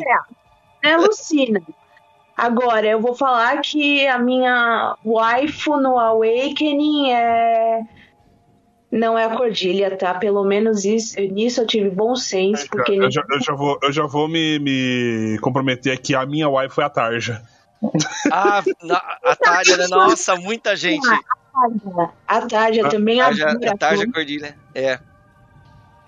[0.82, 1.60] É Lucina.
[2.36, 7.80] Agora, eu vou falar que a minha waifu no Awakening é
[8.90, 10.14] não é a Cordilha, tá?
[10.14, 12.66] Pelo menos isso, nisso eu tive bom senso.
[12.70, 16.14] Porque eu, já, eu já vou, eu já vou me, me comprometer aqui.
[16.14, 17.42] A minha wife foi a Tarja.
[18.32, 18.62] Ah,
[19.24, 19.86] a Tarja, né?
[19.88, 21.08] Nossa, muita gente.
[22.26, 24.98] A Tarja também a Tarja, a Tarja Cordilha, é.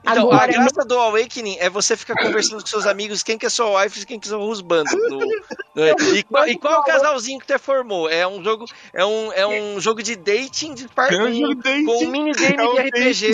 [0.03, 3.47] Então, Agora, a graça do Awakening é você ficar conversando com seus amigos quem que
[3.47, 4.85] é sua wife e quem que é seu husband.
[4.85, 8.09] No, no, e, qual, e qual casalzinho que você formou?
[8.09, 12.05] É um jogo, é um, é um jogo de dating de parquinho, é um com
[12.05, 13.31] um minigame é um de RPG.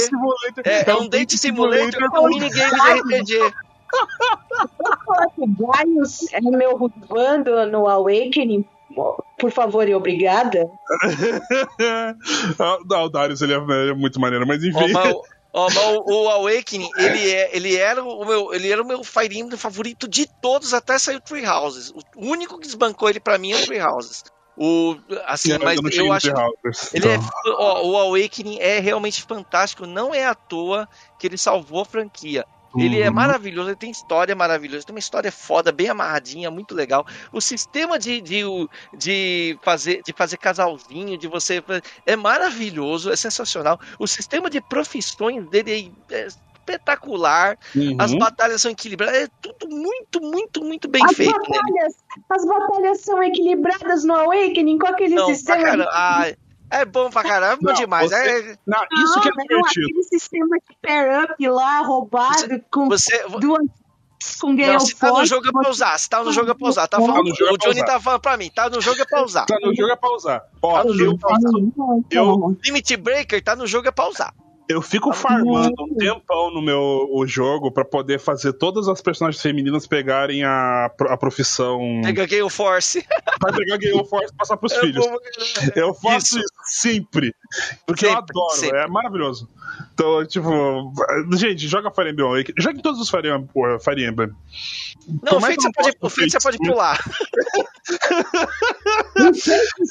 [0.64, 3.54] É, é, um date simulator com um minigame de RPG.
[5.38, 8.64] Gaius é meu husband no Awakening
[9.38, 10.70] por favor e obrigada.
[12.88, 14.92] Não, o Darius ele é, muito maneiro, mas enfim.
[14.94, 15.22] Oh,
[15.54, 19.56] o, o, Awakening, ele, é, ele, era o meu, ele era o meu Fire Emblem
[19.56, 21.92] favorito de todos, até saiu Tree Houses.
[22.16, 24.24] O único que desbancou ele para mim é o Tree Houses.
[24.56, 26.28] O, assim, Sim, mas eu, eu acho
[26.92, 27.18] ele é,
[27.56, 29.86] ó, o Awakening é realmente fantástico.
[29.86, 30.88] Não é à toa
[31.18, 32.44] que ele salvou a franquia.
[32.76, 37.06] Ele é maravilhoso, ele tem história maravilhosa, tem uma história foda, bem amarradinha, muito legal.
[37.32, 38.42] O sistema de, de,
[38.96, 41.62] de, fazer, de fazer casalzinho, de você.
[42.06, 43.78] É maravilhoso, é sensacional.
[43.98, 46.26] O sistema de profissões dele é
[46.64, 47.58] espetacular.
[47.76, 47.96] Uhum.
[47.98, 49.14] As batalhas são equilibradas.
[49.14, 51.32] É tudo muito, muito, muito bem as feito.
[51.32, 51.94] Batalhas,
[52.30, 55.62] as batalhas são equilibradas no Awakening com aquele Não, sistema.
[55.62, 55.90] Cara, de...
[55.92, 56.43] ah,
[56.80, 58.10] é bom pra caramba, não, demais.
[58.10, 58.58] Você, é...
[58.66, 59.86] não, isso não, que é divertido.
[59.86, 63.66] Aquele sistema de pair-up lá, roubado, você, com você, duas
[64.40, 66.54] com Gale não, se tá no jogo é pra usar, se tá no jogo é
[66.54, 66.88] pra usar.
[66.88, 69.44] Tá falando, tá o Johnny tá falando pra mim, tá no jogo é pra usar.
[69.44, 70.40] Tá no jogo é pra usar.
[70.60, 71.50] Pode, tá no jogo é pra usar.
[72.10, 74.32] Eu, Limit Breaker tá no jogo é pra usar.
[74.68, 79.42] Eu fico farmando um tempão no meu o jogo para poder fazer todas as personagens
[79.42, 82.00] femininas pegarem a, a profissão.
[82.02, 83.06] Pega Gale Force.
[83.38, 85.06] Pra pegar Gale Force e passar pros eu filhos.
[85.06, 85.20] Vou...
[85.76, 86.38] Eu faço isso.
[86.38, 87.34] isso sempre.
[87.86, 88.78] Porque sempre, eu adoro, sempre.
[88.78, 89.50] é maravilhoso.
[89.92, 90.92] Então, tipo,
[91.36, 92.44] gente, joga Fire Emblem.
[92.56, 93.48] Joga em todos os Fire Emblem.
[93.80, 94.30] Fire Emblem.
[95.22, 96.98] Não, o feito, você pode, o você pode pular.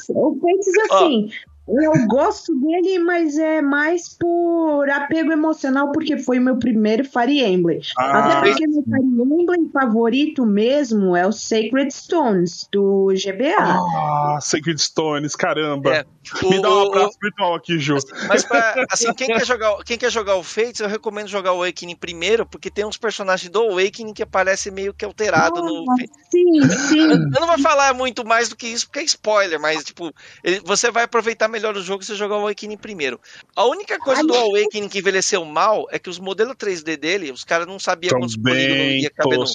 [0.09, 1.29] o feito é assim.
[1.65, 7.41] Eu gosto dele, mas é mais por apego emocional, porque foi o meu primeiro Fire
[7.41, 7.79] Emblem.
[7.97, 13.55] Ah, Até porque meu Fire Emblem favorito mesmo é o Sacred Stones, do GBA.
[13.57, 15.95] Ah, Sacred Stones, caramba.
[15.95, 16.05] É.
[16.43, 17.97] Me dá um abraço virtual aqui, Ju.
[18.27, 21.63] Mas pra, assim, quem quer, jogar, quem quer jogar o Fates, eu recomendo jogar o
[21.63, 25.85] Awakening primeiro, porque tem uns personagens do Awakening que aparecem meio que alterado ah, no.
[26.29, 26.99] Sim, sim.
[26.99, 30.13] Eu, eu não vou falar muito mais do que isso, porque é spoiler, mas, tipo,
[30.43, 33.19] ele, você vai aproveitar melhor o jogo se jogar o Awakening primeiro.
[33.55, 37.31] A única coisa Ai, do Awakening que envelheceu mal é que os modelos 3D dele,
[37.31, 39.45] os caras não sabiam quantos polígonos ia caber no.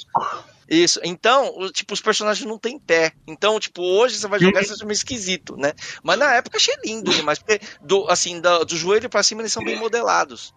[0.69, 0.99] Isso.
[1.03, 3.13] Então, tipo, os personagens não têm pé.
[3.27, 5.73] Então, tipo, hoje você vai jogar, você acha meio esquisito, né?
[6.03, 7.39] Mas na época achei lindo demais.
[7.39, 10.53] Porque, do, assim, do, do joelho para cima eles são bem modelados.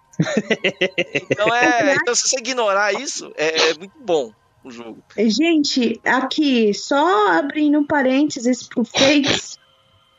[1.15, 5.03] então, é, então, se você ignorar isso, é, é muito bom o jogo.
[5.17, 9.59] Gente, aqui, só abrindo parênteses pro Fates.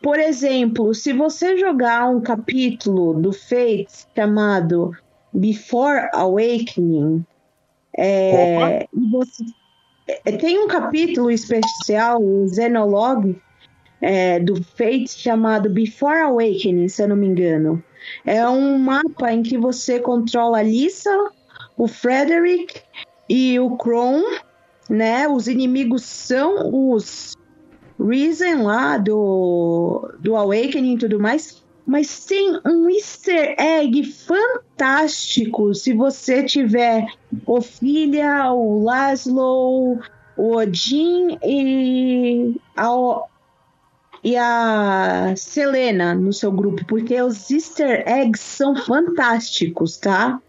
[0.04, 4.92] Por exemplo, se você jogar um capítulo do Fates chamado
[5.34, 7.26] Before Awakening,
[7.98, 9.46] é, você
[10.26, 13.42] é, tem um capítulo especial, o Xenologue,
[14.02, 17.82] é, do Fate chamado Before Awakening, se eu não me engano.
[18.26, 21.32] É um mapa em que você controla a Lisa,
[21.78, 22.82] o Frederick
[23.30, 24.22] e o Kron,
[24.90, 25.30] né?
[25.30, 27.38] Os inimigos são os
[28.06, 31.64] Reason lá do, do Awakening e tudo mais.
[31.86, 37.06] Mas tem um easter egg fantástico se você tiver
[37.46, 40.00] Ophelia, o Laszlo,
[40.38, 42.90] o Odin e a,
[44.24, 50.42] e a Selena no seu grupo, porque os easter eggs são fantásticos, tá?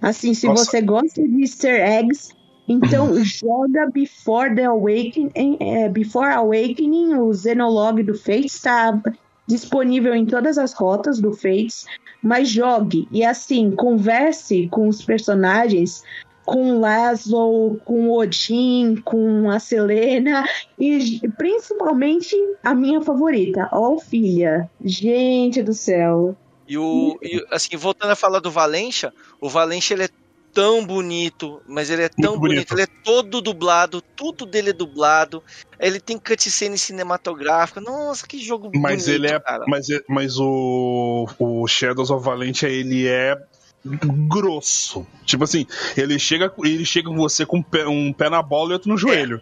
[0.00, 0.64] Assim, se Nossa.
[0.64, 2.34] você gosta de easter eggs,
[2.72, 9.00] Então joga Before the Awakening, é, Before Awakening, o Xenolog do Fates está
[9.46, 11.84] disponível em todas as rotas do Fates,
[12.22, 16.02] mas jogue e assim converse com os personagens
[16.44, 20.44] com Laszlo, com Odin, com a Selena
[20.78, 24.68] e principalmente a minha favorita, a Ophelia.
[24.84, 26.36] Gente do céu.
[26.66, 30.08] E o e, assim, voltando a falar do Valência, o Valência ele é
[30.52, 32.68] tão bonito, mas ele é tão bonito.
[32.68, 32.74] bonito.
[32.74, 35.42] ele é todo dublado, tudo dele é dublado.
[35.78, 37.80] Ele tem cutscene cinematográfica.
[37.80, 39.64] Nossa, que jogo mas bonito, ele é, cara.
[39.66, 43.36] Mas, é, mas o, o Shadows of Valentia, ele é
[43.84, 45.06] grosso.
[45.24, 45.66] Tipo assim,
[45.96, 48.88] ele chega, ele chega com você com um pé, um pé na bola e outro
[48.88, 49.40] no joelho.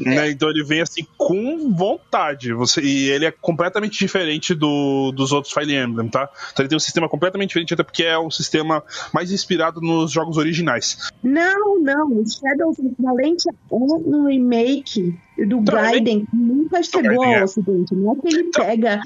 [0.00, 0.04] É.
[0.08, 0.28] Né?
[0.28, 0.30] É.
[0.30, 2.52] Então ele vem assim com vontade.
[2.52, 6.28] Você, e ele é completamente diferente do, dos outros Fire Emblem, tá?
[6.52, 10.12] Então ele tem um sistema completamente diferente, até porque é um sistema mais inspirado nos
[10.12, 11.10] jogos originais.
[11.22, 12.24] Não, não.
[12.26, 17.44] Shadow of Valentia é um remake do então, Gaiden, nunca chegou ao é.
[17.44, 17.94] ocidente.
[17.94, 19.00] Não é que ele então, pega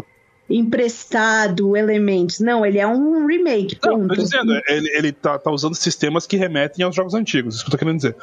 [0.48, 2.40] emprestado elementos.
[2.40, 3.76] Não, ele é um remake.
[3.76, 3.98] Ponto.
[3.98, 7.64] Não, tô dizendo, ele, ele tá, tá usando sistemas que remetem aos jogos antigos, isso
[7.64, 8.16] que eu tô querendo dizer.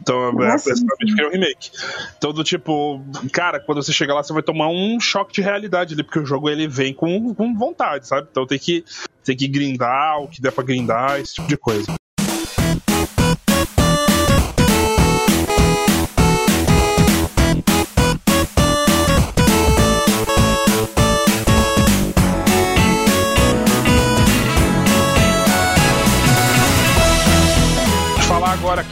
[0.00, 1.70] Então, é, é basicamente é um remake.
[2.18, 3.00] Então, do tipo,
[3.32, 6.26] cara, quando você chegar lá, você vai tomar um choque de realidade ali, porque o
[6.26, 8.28] jogo ele vem com, com vontade, sabe?
[8.30, 8.84] Então tem que,
[9.24, 11.94] tem que grindar o que der pra grindar, esse tipo de coisa.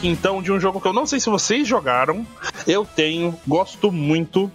[0.03, 2.27] Aqui então de um jogo que eu não sei se vocês jogaram.
[2.67, 4.51] Eu tenho, gosto muito.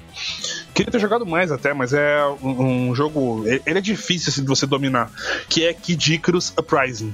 [0.74, 3.44] Queria ter jogado mais até, mas é um, um jogo.
[3.48, 5.10] Ele é difícil assim, de você dominar.
[5.48, 7.14] Que é Kid Icarus Uprising.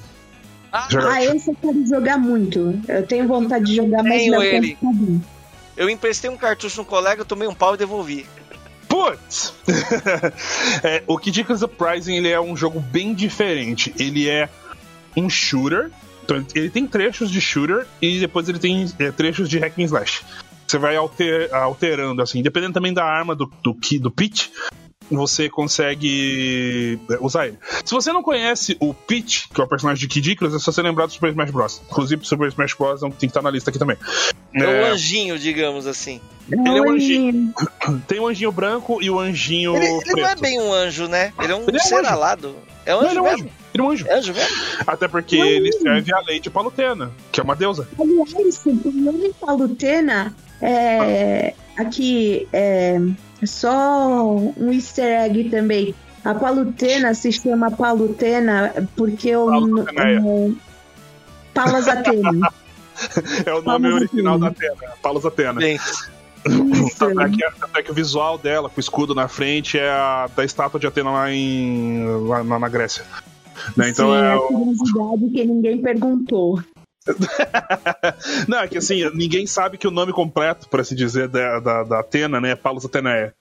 [0.72, 2.82] Ah, ah, esse eu quero jogar muito.
[2.88, 4.76] Eu tenho vontade de jogar, mais não ele.
[5.78, 8.26] Eu emprestei um cartucho no colega, tomei um pau e devolvi.
[8.88, 9.54] Putz!
[10.84, 13.94] é, o Kid Icarus Uprising ele é um jogo bem diferente.
[14.00, 14.50] Ele é
[15.16, 15.92] um shooter
[16.24, 19.84] então ele tem trechos de shooter e depois ele tem é, trechos de hack and
[19.84, 20.24] slash.
[20.66, 24.48] Você vai alter, alterando, assim, dependendo também da arma do, do, do pitch,
[25.12, 27.58] você consegue é, usar ele.
[27.84, 30.72] Se você não conhece o Peach, que é o personagem de Kid Icarus, é só
[30.72, 31.82] você lembrar do Super Smash Bros.
[31.90, 33.02] Inclusive, Super Smash Bros.
[33.02, 33.98] tem que estar na lista aqui também.
[34.54, 36.22] É, é um anjinho, digamos assim.
[36.50, 37.54] Ele é um anjinho.
[38.08, 40.74] Tem o um anjinho branco e o um anjinho ele, ele, não é bem um
[40.74, 41.34] anjo, né?
[41.40, 42.56] Ele é um ele ser é um alado.
[42.86, 43.50] É um anjo, não, ele é um anjo.
[43.74, 44.08] Ele é um anjo.
[44.08, 44.58] É anjo mesmo?
[44.86, 45.46] Até porque não.
[45.46, 47.88] ele serve a lei de Palutena, que é uma deusa.
[48.00, 51.54] Aliás, o nome Palutena é.
[51.76, 53.00] Aqui é
[53.44, 55.96] só um easter egg também.
[56.24, 60.56] A Palutena se chama Palutena porque o.
[61.54, 62.50] Palas Atena.
[63.46, 64.40] é o nome Palas original Atena.
[64.40, 65.62] da Atena, Palas Atena.
[66.48, 67.14] Sim.
[67.62, 70.88] Até que, o visual dela, com o escudo na frente, é a da estátua de
[70.88, 73.06] Atena lá, em, lá na, na Grécia.
[73.78, 73.90] Né?
[73.90, 76.62] Então Sim, é a curiosidade que ninguém perguntou.
[78.48, 81.84] Não, é que assim, ninguém sabe que o nome completo, por assim dizer, da, da,
[81.84, 83.32] da Atena, né, é Palos Atenae.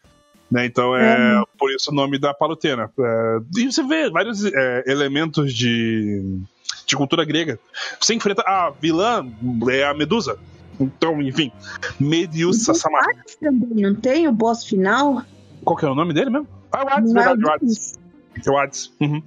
[0.51, 2.91] Né, então é, é por isso o nome da Palutena.
[2.99, 6.41] É, e você vê vários é, elementos de,
[6.87, 7.59] de cultura grega.
[7.99, 8.43] Você enfrenta.
[8.43, 9.27] A vilã
[9.71, 10.39] é a Medusa.
[10.81, 11.53] Então, enfim,
[11.99, 13.05] Medusa Samar.
[13.41, 15.23] também não tem o boss final?
[15.65, 16.49] Qual que é o nome dele mesmo?
[16.71, 17.99] Ah, o Hades, verdade, o Hades.
[18.45, 18.93] É o Hades.
[19.01, 19.23] Uhum.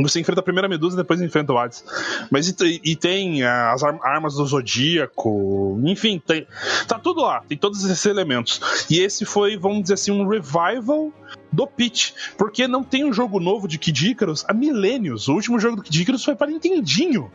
[0.00, 1.84] Você enfrenta a primeira Medusa e depois enfrenta o Hades.
[2.30, 6.46] Mas e, e tem as armas do Zodíaco, enfim, tem,
[6.88, 8.86] tá tudo lá, tem todos esses elementos.
[8.90, 11.12] E esse foi, vamos dizer assim, um revival
[11.52, 15.28] do Pitch, porque não tem um jogo novo de Kid Icarus há milênios.
[15.28, 17.30] O último jogo do Kid Icarus foi para Nintendinho.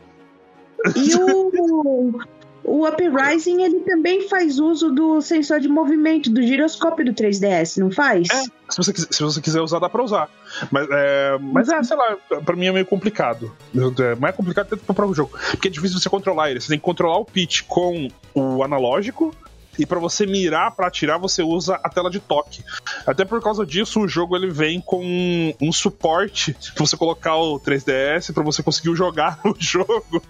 [0.94, 2.20] E o,
[2.64, 7.90] o Uprising ele também faz uso do sensor de movimento, do giroscópio do 3DS, não
[7.90, 8.28] faz?
[8.30, 10.28] É, se você, se você quiser usar, dá pra usar.
[10.70, 13.54] Mas é, mas é sei lá, pra mim é meio complicado.
[13.74, 15.38] É mais complicado até pro próprio jogo.
[15.50, 16.60] Porque é difícil você controlar ele.
[16.60, 19.34] Você tem que controlar o pitch com o analógico
[19.80, 22.62] e para você mirar para atirar você usa a tela de toque.
[23.06, 25.02] Até por causa disso o jogo ele vem com
[25.60, 30.22] um suporte para você colocar o 3DS para você conseguir jogar o jogo.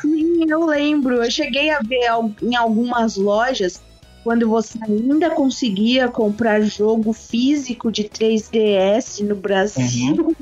[0.00, 1.22] Sim, eu lembro.
[1.22, 2.08] Eu cheguei a ver
[2.42, 3.80] em algumas lojas
[4.24, 10.26] quando você ainda conseguia comprar jogo físico de 3DS no Brasil.
[10.26, 10.34] Uhum.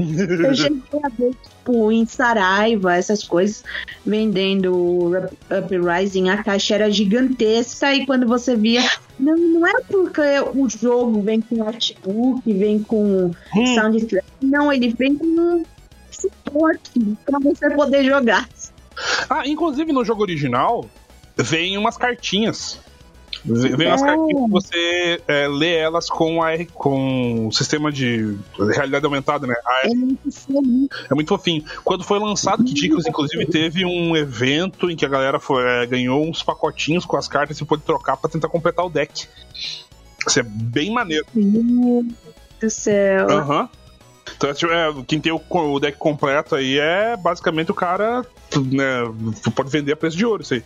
[0.00, 3.62] Eu cheguei a ver, tipo, em Saraiva, essas coisas,
[4.04, 5.12] vendendo
[5.50, 8.82] Uprising, a caixa era gigantesca e quando você via.
[9.18, 10.20] Não, não é porque
[10.54, 13.74] o jogo vem com artbook, vem com hum.
[13.74, 14.26] soundtrack.
[14.42, 15.64] Não, ele vem com
[16.10, 18.48] suporte para você poder jogar.
[19.28, 20.88] Ah, inclusive no jogo original,
[21.36, 22.78] vem umas cartinhas.
[23.44, 28.36] Vem umas cartinhas que você é, lê elas com, a, com o sistema de
[28.74, 29.54] realidade aumentada, né?
[29.64, 30.88] A, É muito fofinho.
[31.10, 31.64] é muito fofinho.
[31.82, 36.24] Quando foi lançado Icarus, inclusive, teve um evento em que a galera foi, é, ganhou
[36.26, 39.26] uns pacotinhos com as cartas e pôde trocar pra tentar completar o deck.
[40.26, 41.26] Isso é bem maneiro.
[41.34, 42.14] Meu Deus
[42.60, 43.30] do céu.
[43.30, 43.68] Aham.
[44.36, 48.24] Então, tipo, é, quem tem o, o deck completo aí é basicamente o cara.
[48.56, 49.02] Né,
[49.54, 50.64] pode vender a preço de ouro isso aí.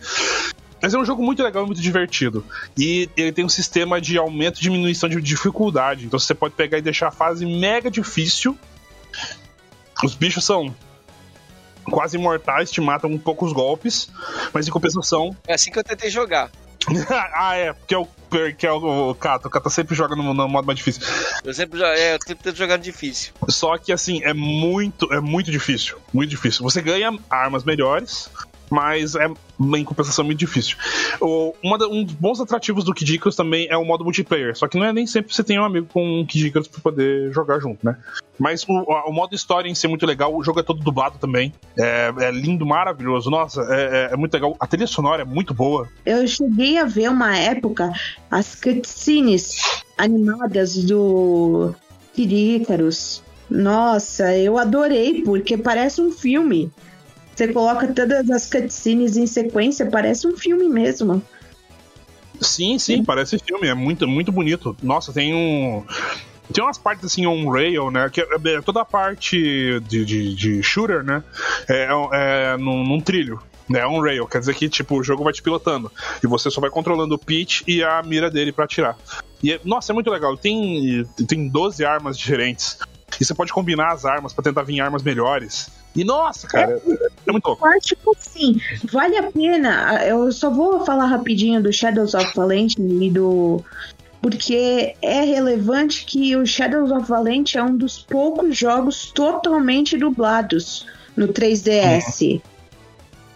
[0.85, 2.45] Mas é um jogo muito legal e muito divertido.
[2.77, 6.05] E ele tem um sistema de aumento e diminuição de dificuldade.
[6.05, 8.55] Então você pode pegar e deixar a fase mega difícil.
[10.03, 10.75] Os bichos são
[11.85, 14.11] quase imortais, te matam com poucos golpes,
[14.53, 15.35] mas em compensação.
[15.47, 16.51] É assim que eu tentei jogar.
[17.33, 18.07] ah, é, porque é o,
[18.55, 19.47] que é o Kato.
[19.47, 21.01] O Kato sempre joga no, no modo mais difícil.
[21.43, 23.33] Eu sempre, é, eu sempre tento jogar no difícil.
[23.49, 25.97] Só que assim, é muito, é muito difícil.
[26.13, 26.61] Muito difícil.
[26.61, 28.29] Você ganha armas melhores,
[28.75, 29.25] mas é
[29.77, 30.75] em compensação muito difícil.
[31.21, 34.55] O, uma da- um dos bons atrativos do Kid Icarus também é o modo multiplayer.
[34.57, 36.81] Só que não é nem sempre você tem um amigo com um Kid Icarus pra
[36.81, 37.95] poder jogar junto, né?
[38.37, 40.35] Mas o, o modo história em si é muito legal.
[40.35, 41.53] O jogo é todo dublado também.
[41.79, 43.29] É, é lindo, maravilhoso.
[43.29, 44.55] Nossa, é, é- é muito legal.
[44.59, 45.87] A trilha sonora é muito boa.
[46.05, 47.93] Eu cheguei a ver uma época
[48.29, 49.55] as cutscenes
[49.97, 51.73] animadas do
[52.13, 53.23] Kid Icarus.
[53.49, 56.71] Nossa, eu adorei, porque parece um filme.
[57.35, 61.21] Você coloca todas as cutscenes em sequência, parece um filme mesmo.
[62.39, 64.75] Sim, sim, parece filme, é muito, muito bonito.
[64.81, 65.83] Nossa, tem um.
[66.53, 68.09] Tem umas partes assim on-rail, né?
[68.09, 71.23] Que é, é toda a parte de, de, de shooter, né?
[71.67, 73.41] É, é num, num trilho.
[73.67, 75.91] Né, on-rail, quer dizer que tipo, o jogo vai te pilotando
[76.23, 78.95] e você só vai controlando o pitch e a mira dele pra atirar.
[79.41, 80.37] E, é- nossa, é muito legal.
[80.37, 82.77] Tem, tem 12 armas diferentes
[83.19, 85.71] e você pode combinar as armas pra tentar vir armas melhores.
[85.95, 86.81] E nossa, cara,
[87.25, 87.65] é muito louco.
[87.65, 90.03] Eu acho que assim, vale a pena.
[90.05, 93.63] Eu só vou falar rapidinho do Shadows of Valente e do.
[94.21, 100.85] Porque é relevante que o Shadows of Valente é um dos poucos jogos totalmente dublados
[101.15, 102.41] no 3DS.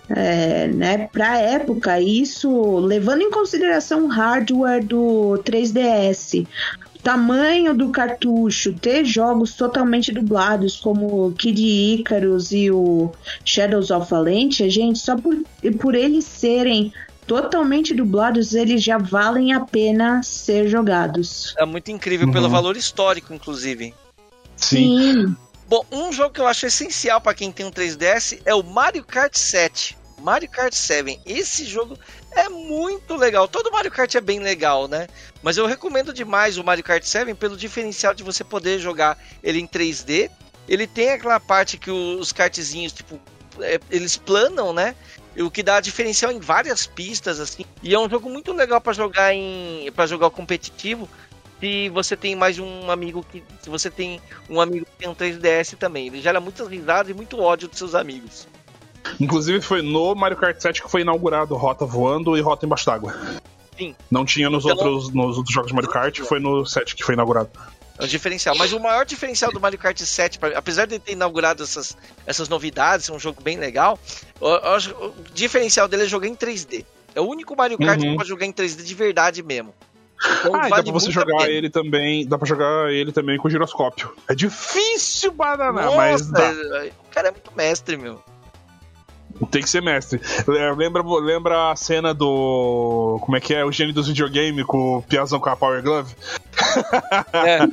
[0.10, 6.48] É, né, pra época, isso levando em consideração o hardware do 3DS,
[6.89, 13.12] o tamanho do cartucho, ter jogos totalmente dublados como Kid Icarus e o
[13.46, 15.36] Shadows of Valentia, gente, só por,
[15.80, 16.94] por eles serem
[17.26, 21.54] totalmente dublados, eles já valem a pena ser jogados.
[21.58, 22.34] É muito incrível Uhum.
[22.34, 23.94] pelo valor histórico, inclusive.
[24.56, 25.36] Sim.
[25.68, 29.04] Bom, um jogo que eu acho essencial pra quem tem um 3DS é o Mario
[29.04, 29.96] Kart 7.
[30.22, 31.20] Mario Kart 7.
[31.26, 31.98] Esse jogo
[32.32, 33.48] é muito legal.
[33.48, 35.08] Todo Mario Kart é bem legal, né?
[35.42, 39.60] Mas eu recomendo demais o Mario Kart 7 pelo diferencial de você poder jogar ele
[39.60, 40.30] em 3D.
[40.68, 43.20] Ele tem aquela parte que os kartzinhos, tipo,
[43.60, 44.96] é, eles planam, né?
[45.38, 47.66] O que dá diferencial em várias pistas, assim.
[47.82, 49.92] E é um jogo muito legal pra jogar em.
[49.96, 51.10] para jogar competitivo.
[51.60, 53.44] Se você tem mais um amigo que.
[53.62, 56.08] Se você tem um amigo que tem um 3DS também.
[56.08, 58.48] Ele gera muitas risadas e muito ódio dos seus amigos.
[59.20, 63.16] Inclusive foi no Mario Kart 7 que foi inaugurado Rota Voando e Rota Embaixo d'Água.
[63.78, 63.96] Sim.
[64.12, 67.04] Não tinha nos, Então- outros, nos outros jogos de Mario Kart, foi no 7 que
[67.04, 67.50] foi inaugurado.
[67.98, 68.56] É um diferencial.
[68.58, 72.48] Mas o maior diferencial do Mario Kart 7, pra- apesar de ter inaugurado essas, essas
[72.48, 74.00] novidades, ser um jogo bem legal,
[74.76, 76.86] acho- o diferencial dele é jogar em 3D.
[77.16, 78.12] É o único Mario Kart Uhum.
[78.12, 79.74] que pode jogar em 3D de verdade mesmo.
[80.42, 82.28] Então, ah, e dá vale pra você jogar ele também.
[82.28, 84.14] Dá pra jogar ele também com giroscópio.
[84.28, 86.52] É difícil bananar, mas dá.
[86.52, 88.22] o cara é muito mestre, meu.
[89.48, 90.20] Tem que ser mestre.
[90.48, 93.20] Lembra, lembra a cena do.
[93.22, 93.64] Como é que é?
[93.64, 96.14] O gênio dos videogames com o Piazão com a Power Glove?
[97.34, 97.64] É.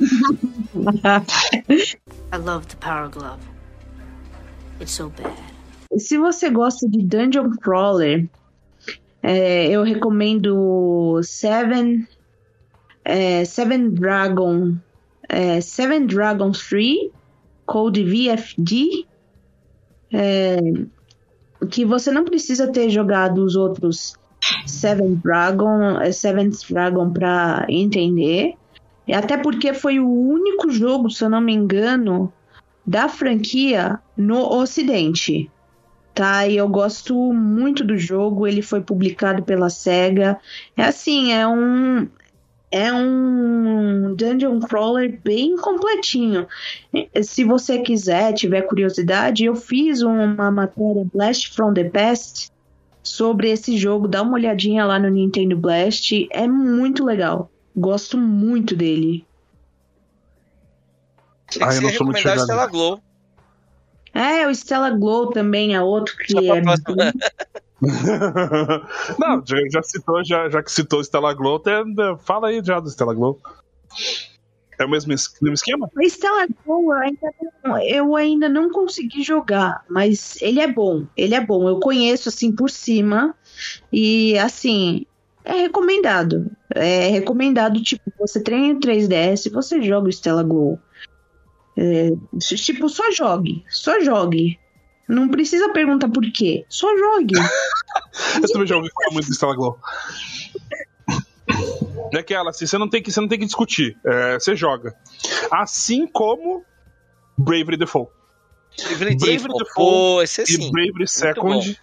[2.33, 3.41] I love the Power Glove.
[4.79, 5.33] It's so bad.
[5.97, 8.27] Se você gosta de Dungeon Crawler,
[9.23, 12.07] é, eu recomendo Seven,
[13.03, 14.75] é, Seven Dragon,
[15.27, 17.11] é, Seven Dragon 3,
[17.65, 19.05] Code VFD,
[20.13, 20.57] é,
[21.65, 24.15] que você não precisa ter jogado os outros
[24.65, 28.53] Seven Dragon, é, Seventh Dragon para entender.
[29.11, 32.31] Até porque foi o único jogo, se eu não me engano,
[32.85, 35.49] da franquia no Ocidente.
[36.13, 40.39] Tá, e eu gosto muito do jogo, ele foi publicado pela SEGA.
[40.75, 42.07] É assim, é um
[42.71, 46.47] é um dungeon crawler bem completinho.
[47.23, 52.51] Se você quiser, tiver curiosidade, eu fiz uma matéria Blast from the Past
[53.01, 54.07] sobre esse jogo.
[54.07, 57.49] Dá uma olhadinha lá no Nintendo Blast, é muito legal.
[57.75, 59.25] Gosto muito dele.
[61.49, 62.41] Tinha Ah, que eu ser não sou muito chegado.
[62.41, 62.99] Stella Glow.
[64.13, 67.13] É, o Stella Glow também é outro que é próxima.
[69.19, 71.83] Não, já, já, citou, já, já que citou Stella Glow, até,
[72.19, 73.39] fala aí já do Stella Glow.
[74.79, 75.89] É o mesmo, mesmo esquema?
[75.95, 76.89] O Stella Glow
[77.83, 81.05] eu ainda não consegui jogar, mas ele é bom.
[81.15, 81.67] Ele é bom.
[81.67, 83.35] Eu conheço assim por cima.
[83.91, 85.05] E assim,
[85.43, 86.51] é recomendado.
[86.69, 90.79] É recomendado, tipo, você treina o 3DS, você joga o Stella Glow.
[91.75, 93.63] É, tipo, só jogue.
[93.69, 94.59] Só jogue.
[95.07, 96.65] Não precisa perguntar por quê.
[96.69, 97.35] Só jogue.
[98.41, 99.79] eu também jogo muito do Stella Glow.
[102.13, 103.97] É aquela, assim, você não tem que, você não tem que discutir.
[104.05, 104.95] É, você joga.
[105.51, 106.63] Assim como
[107.37, 108.11] Bravery Default.
[108.77, 111.79] Bravery, Bravery Default esse e Bravery Second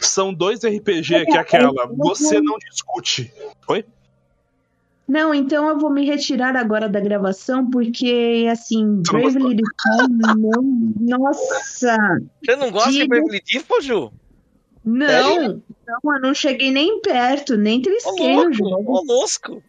[0.00, 3.32] são dois RPG é, que é aquela, você não discute.
[3.68, 3.84] Oi?
[5.06, 10.62] Não, então eu vou me retirar agora da gravação, porque, assim, Bravely Default, não.
[11.00, 11.96] Nossa!
[12.42, 14.12] Você não gosta de Bravely Default, Ju?
[14.84, 19.04] Não, não, eu não cheguei nem perto, nem trisquei jogo.
[19.04, 19.62] Louco.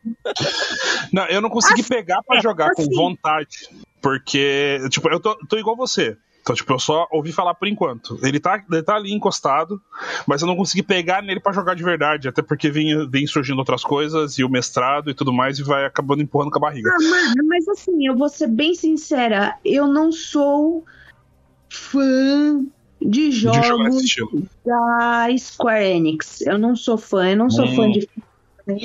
[1.12, 2.90] Não, eu não consegui assim, pegar para jogar assim.
[2.90, 3.70] com vontade.
[4.02, 6.18] Porque, tipo, eu tô, tô igual você.
[6.44, 8.20] Então, tipo, eu só ouvi falar por enquanto.
[8.22, 9.82] Ele tá, ele tá ali encostado,
[10.28, 13.60] mas eu não consegui pegar nele para jogar de verdade, até porque vem, vem surgindo
[13.60, 16.90] outras coisas, e o mestrado e tudo mais, e vai acabando empurrando com a barriga.
[16.90, 20.84] Ah, mas, mas assim, eu vou ser bem sincera, eu não sou
[21.70, 22.66] fã
[23.02, 24.22] de jogos de
[24.66, 26.42] da Square Enix.
[26.42, 27.76] Eu não sou fã, eu não sou hum.
[27.76, 28.08] fã de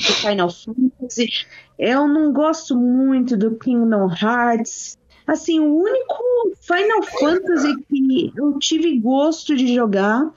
[0.03, 1.29] Final Fantasy.
[1.77, 4.97] Eu não gosto muito do Kingdom Hearts.
[5.29, 10.33] Assim, o único Final Fantasy que eu tive gosto de jogar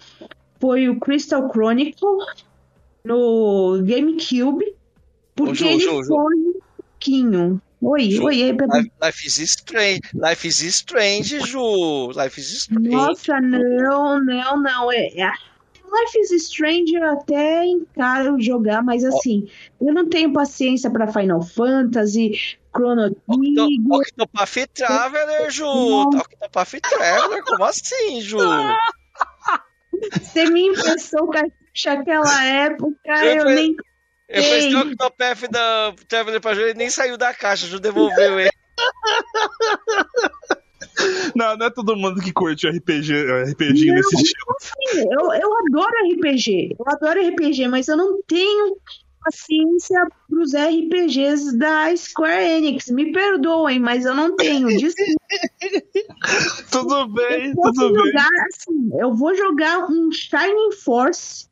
[0.59, 2.17] foi o Crystal Chronicle
[3.05, 4.75] no GameCube,
[5.33, 7.61] porque Ô, ele foi um pouquinho.
[7.81, 12.11] Oi, Ju, oi, oi, Life, Life is Strange, Life is Strange, Ju.
[12.11, 12.89] Life is Strange.
[12.89, 14.91] Nossa, não, não, não.
[14.91, 15.31] É, é
[15.91, 19.47] Life is Strange eu até encaro jogar, mas assim,
[19.79, 23.67] eu não tenho paciência para Final Fantasy, Chrono Trigger.
[23.91, 25.65] Octopath Traveler, Ju!
[25.65, 28.37] Octopath Traveler, como assim, Ju?
[30.13, 33.75] Você me emprestou cartucho naquela época, eu, eu nem.
[34.29, 38.39] Eu fiz o Octopath da Traveler pra Ju e nem saiu da caixa, Ju devolveu
[38.39, 38.51] ele.
[41.35, 43.13] Não, não é todo mundo que curte RPG,
[43.51, 44.55] RPG não, nesse estilo.
[44.59, 46.75] Assim, eu, eu adoro RPG.
[46.77, 48.77] Eu adoro RPG, mas eu não tenho
[49.23, 52.89] paciência pros RPGs da Square Enix.
[52.89, 54.67] Me perdoem, mas eu não tenho.
[56.71, 58.45] tudo bem, tudo jogar, bem.
[58.47, 61.47] Assim, eu vou jogar um Shining Force,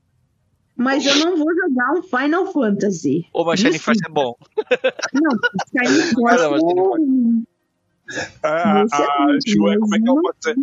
[0.76, 3.28] mas eu não vou jogar um Final Fantasy.
[3.34, 4.36] Ou mas Shining Force é bom.
[5.14, 5.32] Não,
[5.86, 6.48] Shining Force é...
[8.42, 10.56] A, a, a Ju é, como é que eu vou dizer?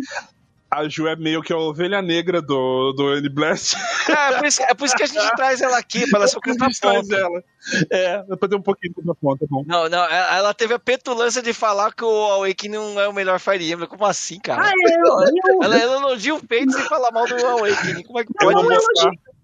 [0.69, 3.75] A Ju é meio que a ovelha negra do, do N-Blast.
[4.09, 6.27] É, é, por isso, é por isso que a gente traz ela aqui, pra ela
[6.27, 7.15] ser o contraponto.
[7.15, 7.43] Ela.
[7.89, 9.63] É, pra ter um pouquinho de contraponto, é bom.
[9.65, 13.39] Não, não, ela teve a petulância de falar que o Awakening não é o melhor
[13.39, 13.87] Fire Emblem.
[13.87, 14.63] Como assim, cara?
[14.65, 15.63] Ah, eu, eu...
[15.63, 18.03] Ela, ela elogia o Fates e fala mal do Awakening.
[18.03, 18.53] Como é que pode?
[18.53, 18.79] Não, eu,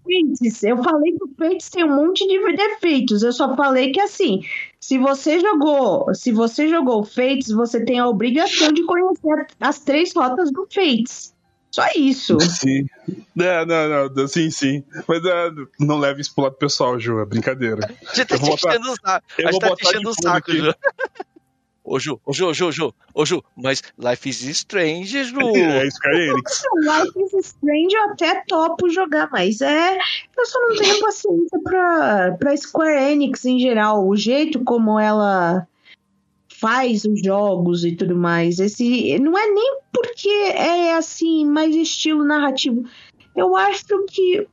[0.04, 0.62] Fates.
[0.62, 3.22] Eu falei que o Fates tem um monte de defeitos.
[3.22, 4.42] Eu só falei que assim,
[4.78, 10.12] se você jogou, se você jogou Fates, você tem a obrigação de conhecer as três
[10.14, 11.34] rotas do Fates.
[11.70, 12.38] Só isso.
[12.40, 12.86] Sim.
[13.36, 14.84] É, não, não, sim, sim.
[15.08, 15.50] Mas é,
[15.80, 17.92] não leve isso pro lado pessoal, Ju, é brincadeira.
[18.08, 19.26] A gente tá te enchendo o saco.
[19.36, 20.74] A gente tá te enchendo o saco, Ju.
[21.84, 25.36] Ô Ju, ô Ju, Ju, Ju, ô Ju, mas Life is Strange, Ju.
[25.54, 26.62] É Square Enix.
[26.78, 29.94] Life is Strange eu até topo jogar, mas é.
[29.94, 34.08] Eu só não tenho paciência pra, pra Square Enix em geral.
[34.08, 35.68] O jeito como ela
[36.48, 38.58] faz os jogos e tudo mais.
[38.58, 42.84] Esse não é nem porque é assim, mais estilo narrativo.
[43.36, 44.46] Eu acho que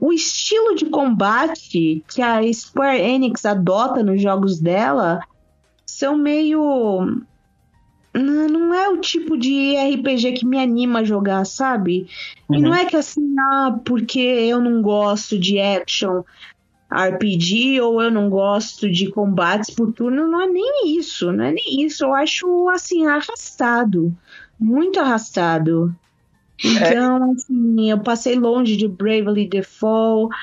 [0.00, 5.20] o estilo de combate que a Square Enix adota nos jogos dela
[5.94, 7.22] são meio.
[8.12, 12.08] Não é o tipo de RPG que me anima a jogar, sabe?
[12.48, 12.56] Uhum.
[12.56, 12.76] E não uhum.
[12.76, 16.22] é que assim, ah, porque eu não gosto de action
[16.90, 21.52] RPG ou eu não gosto de combates por turno, não é nem isso, não é
[21.52, 22.04] nem isso.
[22.04, 24.16] Eu acho assim, arrastado.
[24.58, 25.94] Muito arrastado.
[26.64, 27.32] Então, é.
[27.32, 30.34] assim, eu passei longe de Bravely Default,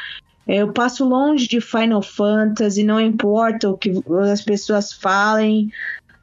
[0.54, 3.94] eu passo longe de Final Fantasy, não importa o que
[4.30, 5.72] as pessoas falem,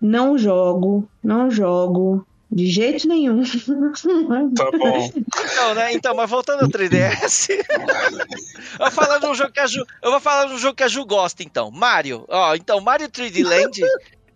[0.01, 2.27] não jogo, não jogo.
[2.51, 3.43] De jeito nenhum.
[4.57, 5.13] Tá bom.
[5.15, 5.93] Então, né?
[5.93, 7.51] Então, mas voltando ao 3DS.
[7.51, 10.75] eu, vou falar de um jogo que a Ju, eu vou falar de um jogo
[10.75, 11.71] que a Ju gosta, então.
[11.71, 12.25] Mario.
[12.27, 13.83] Ó, então, Mario 3D Land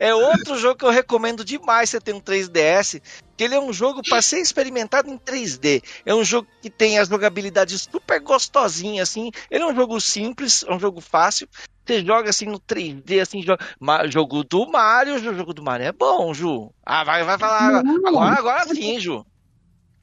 [0.03, 3.01] é outro jogo que eu recomendo demais você ter um 3DS,
[3.37, 5.81] que ele é um jogo para ser experimentado em 3D.
[6.05, 9.31] É um jogo que tem a jogabilidade super gostosinha, assim.
[9.49, 11.49] Ele é um jogo simples, é um jogo fácil.
[11.87, 13.65] Você joga assim no 3D, assim, joga...
[14.09, 16.73] jogo do Mario, o jogo do Mario é bom, Ju.
[16.85, 17.85] Ah, vai, vai falar.
[18.05, 19.25] Agora, agora sim, Ju.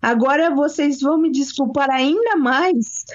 [0.02, 3.06] Agora vocês vão me desculpar ainda mais,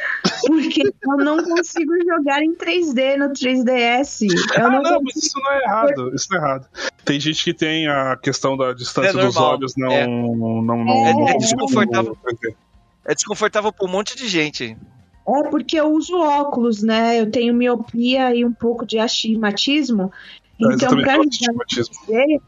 [0.47, 4.27] porque eu não consigo jogar em 3D no 3DS.
[4.55, 6.15] Eu ah, não, não mas isso não é errado.
[6.15, 6.69] Isso não é errado.
[7.03, 9.91] Tem gente que tem a questão da distância é dos olhos não.
[9.91, 10.07] É.
[10.07, 12.19] Não, não, não, é, é desconfortável.
[13.07, 14.77] É desconfortável pra um monte de gente.
[15.27, 17.19] É porque eu uso óculos, né?
[17.19, 20.13] Eu tenho miopia e um pouco de astigmatismo.
[20.61, 22.39] Então, pra é,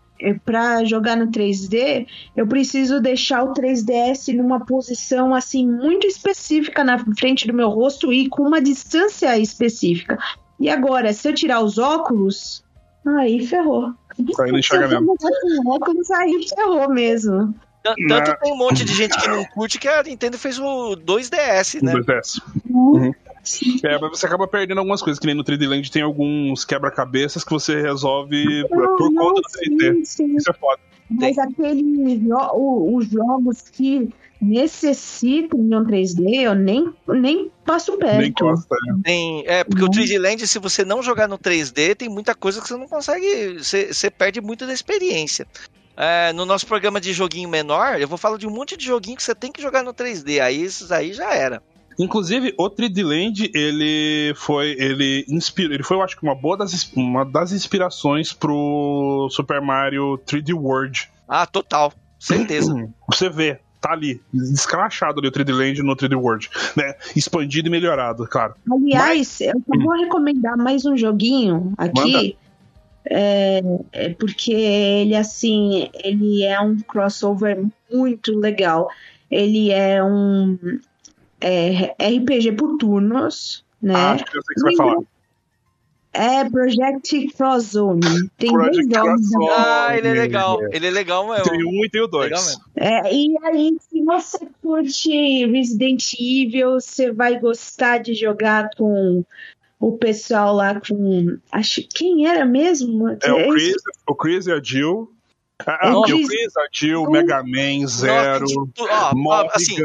[0.44, 2.06] para jogar no 3D,
[2.36, 8.12] eu preciso deixar o 3DS numa posição assim muito específica na frente do meu rosto
[8.12, 10.18] e com uma distância específica.
[10.58, 12.64] E agora, se eu tirar os óculos,
[13.06, 13.92] aí ferrou.
[14.40, 15.16] Aí não enxerga mesmo.
[15.18, 17.54] Com óculos, aí ferrou mesmo.
[18.08, 21.82] Tanto tem um monte de gente que não curte que a Nintendo fez o 2DS,
[21.82, 21.92] né?
[21.92, 22.42] 2DS.
[22.68, 23.14] Uhum.
[23.84, 27.44] É, mas você acaba perdendo algumas coisas, que nem no 3D Land tem alguns quebra-cabeças
[27.44, 30.04] que você resolve não, por conta do 3D.
[30.04, 30.36] Sim.
[30.36, 30.80] Isso é foda.
[31.08, 32.20] Mas aqueles
[32.54, 38.18] os jogos que necessitam de um 3D, eu nem, nem passo perto.
[38.18, 39.02] Nem gosta, é.
[39.02, 39.88] Tem, é, porque uhum.
[39.88, 42.88] o 3D Land, se você não jogar no 3D, tem muita coisa que você não
[42.88, 43.58] consegue.
[43.58, 45.46] Você, você perde muito da experiência.
[45.96, 49.16] É, no nosso programa de joguinho menor, eu vou falar de um monte de joguinho
[49.16, 50.42] que você tem que jogar no 3D.
[50.42, 51.62] Aí esses aí já era.
[51.98, 56.56] Inclusive, o 3D Land, ele foi, ele inspirou, ele foi, eu acho que uma boa
[56.56, 61.10] das, uma das inspirações pro Super Mario 3D World.
[61.28, 61.92] Ah, total.
[62.18, 62.88] Certeza.
[63.08, 66.94] Você vê, tá ali, descrachado ali o 3D Land no 3D World, né?
[67.14, 68.54] Expandido e melhorado, claro.
[68.70, 69.40] Aliás, Mas...
[69.40, 72.36] eu vou recomendar mais um joguinho aqui.
[73.08, 78.88] É, é, porque ele assim ele é um crossover muito legal
[79.30, 80.58] ele é um
[81.40, 83.94] é, RPG por turnos, né?
[83.94, 85.06] Ah, acho que eu sei que você vai falar.
[86.12, 88.30] É Project Cross Zone.
[88.38, 89.30] Tem Project dois jogos.
[89.32, 89.54] Né?
[89.54, 90.58] Ah, ele é legal.
[90.72, 91.50] Ele é legal mesmo.
[91.50, 92.58] Tem um e tem o dois.
[92.74, 99.22] É, e aí, se você curte Resident Evil, você vai gostar de jogar com
[99.78, 101.36] o pessoal lá com.
[101.52, 103.10] Acho quem era mesmo?
[103.22, 103.76] É o Chris,
[104.08, 105.12] o Chris e a Jill.
[105.64, 106.04] Ah, o
[106.70, 108.46] Jill, Mega Man, Zero,
[108.78, 109.76] oh, Morrigan, assim,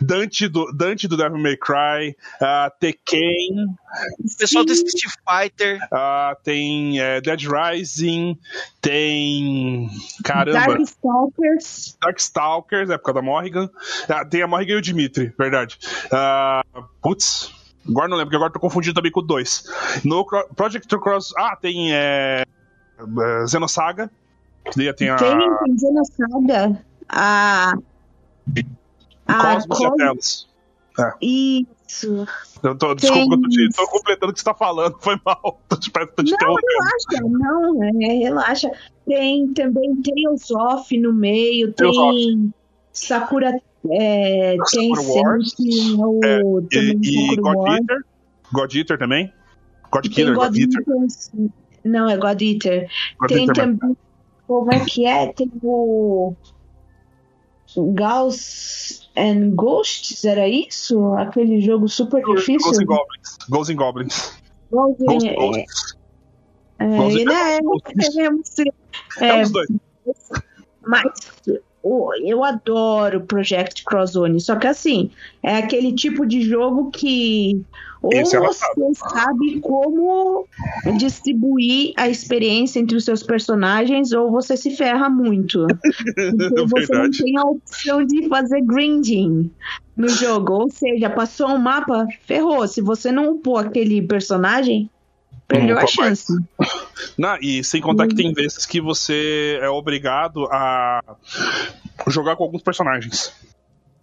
[0.00, 3.66] Dante, do, Dante do Devil May Cry, uh, Tekken.
[4.18, 5.78] O pessoal do Street Fighter.
[5.92, 8.38] Uh, tem uh, Dead Rising,
[8.80, 9.90] tem.
[10.24, 10.74] Caramba.
[10.74, 11.98] Darkstalkers.
[12.00, 13.66] Darkstalkers, época da Morrigan.
[13.66, 15.78] Uh, tem a Morrigan e o Dimitri, verdade.
[16.06, 17.52] Uh, putz.
[17.86, 19.64] Agora não lembro, porque agora tô confundindo também com o 2.
[20.04, 21.34] No Project Cross.
[21.36, 21.92] Ah, tem.
[21.92, 22.44] É,
[23.48, 24.10] Xenosaga.
[24.74, 25.16] Tem, tem a.
[25.16, 26.84] Tem, tem Xenosaga.
[27.08, 27.74] A.
[29.26, 29.80] A Cosmos Cos...
[29.80, 30.50] e Atelas.
[30.98, 31.12] É.
[31.22, 32.26] Isso.
[32.62, 35.60] Eu tô, desculpa, eu tô, te, tô, completando o que você tá falando, foi mal.
[35.68, 38.70] Tô te, tô te não, relaxa, não, é, relaxa.
[39.06, 42.50] Tem também Tales of no meio, Tales tem of.
[42.92, 43.60] Sakura
[43.90, 45.00] é, tem sempre
[45.96, 46.40] o, é,
[46.72, 48.04] e, e God Eater.
[48.52, 49.32] God Eater também?
[49.90, 50.80] God Killer, God, God Eater.
[50.80, 51.50] Eater.
[51.84, 52.90] Não, é God Eater.
[53.18, 53.96] God tem Eater também.
[54.50, 55.32] Como é que é?
[55.32, 56.34] Tem o.
[57.94, 61.14] Gauss and Ghosts, era isso?
[61.14, 62.58] Aquele jogo super difícil?
[62.58, 63.38] Ghosts and Goblins.
[63.48, 64.42] Ghosts and Goblins.
[64.72, 65.94] Ghosts and Goblins.
[66.80, 67.60] É, é, é, é,
[69.20, 69.68] é, é, os dois.
[71.82, 75.10] Eu adoro Project Cross Zone, só que assim,
[75.42, 77.64] é aquele tipo de jogo que
[78.02, 80.46] ou é você sabe como
[80.96, 85.66] distribuir a experiência entre os seus personagens, ou você se ferra muito.
[86.16, 89.50] Porque você não tem a opção de fazer grinding
[89.96, 90.52] no jogo.
[90.54, 92.66] Ou seja, passou um mapa, ferrou.
[92.66, 94.88] Se você não upou aquele personagem,
[95.50, 96.32] perdeu a chance.
[97.18, 101.02] Não, e sem contar que tem vezes que você é obrigado a
[102.08, 103.32] jogar com alguns personagens.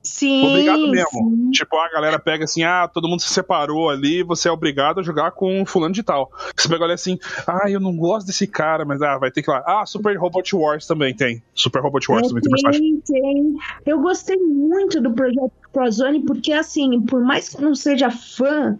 [0.03, 0.47] Sim.
[0.47, 1.09] Obrigado mesmo.
[1.11, 1.51] Sim.
[1.51, 5.03] Tipo, a galera pega assim, ah, todo mundo se separou ali, você é obrigado a
[5.03, 6.31] jogar com fulano de tal.
[6.55, 9.51] Você pega ali assim, ah, eu não gosto desse cara, mas ah, vai ter que
[9.51, 9.63] ir lá.
[9.65, 11.43] Ah, Super Robot Wars também tem.
[11.53, 13.01] Super Robot Wars é, também tem, tem personagem.
[13.05, 13.55] Tem.
[13.85, 18.79] Eu gostei muito do projeto Prozone, porque assim, por mais que eu não seja fã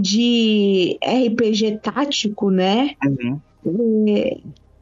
[0.00, 2.94] de RPG tático, né?
[3.04, 3.40] Uhum.
[4.08, 4.38] É,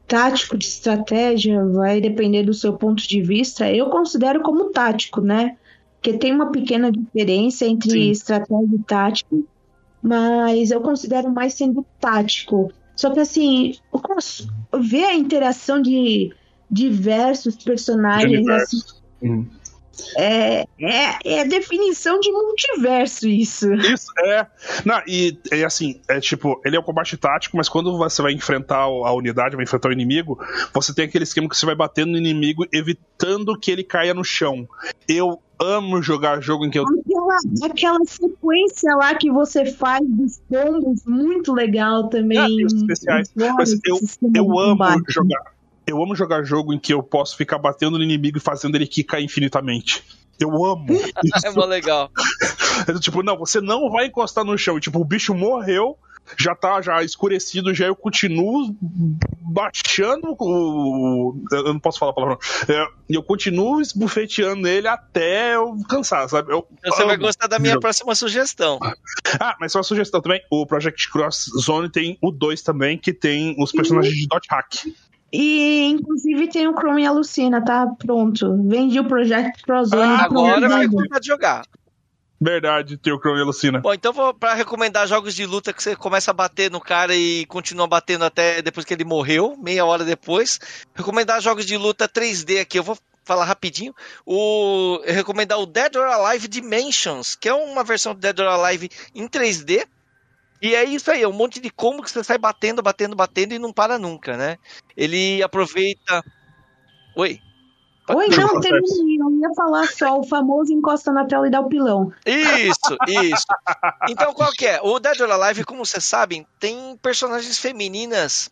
[0.07, 3.69] tático de estratégia vai depender do seu ponto de vista.
[3.71, 5.57] Eu considero como tático, né?
[5.95, 8.11] Porque tem uma pequena diferença entre Sim.
[8.11, 9.47] estratégia e tático,
[10.01, 12.71] mas eu considero mais sendo tático.
[12.95, 13.73] Só que assim,
[14.79, 16.33] ver a interação de
[16.69, 18.81] diversos personagens assim,
[19.21, 19.45] hum.
[20.17, 23.73] É, é, é a definição de multiverso isso.
[23.73, 24.47] Isso, é.
[24.85, 28.31] Não, e é assim, é tipo, ele é um combate tático, mas quando você vai
[28.33, 30.39] enfrentar a unidade, vai enfrentar o inimigo,
[30.73, 34.23] você tem aquele esquema que você vai batendo no inimigo, evitando que ele caia no
[34.23, 34.67] chão.
[35.07, 36.83] Eu amo jogar jogo em que eu.
[36.83, 42.39] Aquela, aquela sequência lá que você faz dos combos, muito legal também.
[42.39, 43.31] Ah, especiais.
[43.35, 43.99] Mas eu,
[44.33, 45.60] eu amo jogar
[45.91, 48.87] eu amo jogar jogo em que eu posso ficar batendo no inimigo e fazendo ele
[48.87, 50.03] quicar infinitamente.
[50.39, 50.87] Eu amo.
[51.23, 51.47] Isso.
[51.47, 52.09] é mó legal.
[52.99, 54.79] tipo, não, você não vai encostar no chão.
[54.79, 55.97] Tipo, o bicho morreu,
[56.37, 58.75] já tá já escurecido, já eu continuo
[59.41, 61.35] baixando o.
[61.51, 62.37] Eu não posso falar a palavra.
[62.67, 66.53] É, eu continuo esbufeteando ele até eu cansar, sabe?
[66.53, 68.79] Eu, Você vai gostar da minha próxima sugestão.
[69.39, 70.41] Ah, mas só uma sugestão também.
[70.51, 74.87] O Project Cross Zone tem o 2 também, que tem os personagens de Dot Hack.
[75.31, 78.57] E inclusive tem o Chrome e a Lucina, tá pronto.
[78.67, 80.01] Vendi o Project Crozone.
[80.01, 81.65] Ah, agora vai começar a jogar.
[82.43, 83.79] Verdade, tem o Chrome e a Lucina.
[83.79, 87.15] Bom, então vou para recomendar jogos de luta que você começa a bater no cara
[87.15, 90.59] e continua batendo até depois que ele morreu, meia hora depois.
[90.95, 93.93] Recomendar jogos de luta 3D aqui, eu vou falar rapidinho.
[94.25, 98.89] O recomendar o Dead or Alive Dimensions, que é uma versão do Dead or Alive
[99.13, 99.85] em 3D
[100.61, 103.53] e é isso aí, é um monte de combo que você sai batendo, batendo, batendo
[103.53, 104.57] e não para nunca, né?
[104.95, 106.23] Ele aproveita.
[107.15, 107.39] Oi.
[108.09, 109.17] Oi, não, terminei.
[109.19, 112.11] Eu ia falar só o famoso encosta na tela e dá o pilão.
[112.25, 113.45] Isso, isso.
[114.09, 114.79] Então, qual que é?
[114.81, 118.51] O Dead or Alive, como vocês sabem, tem personagens femininas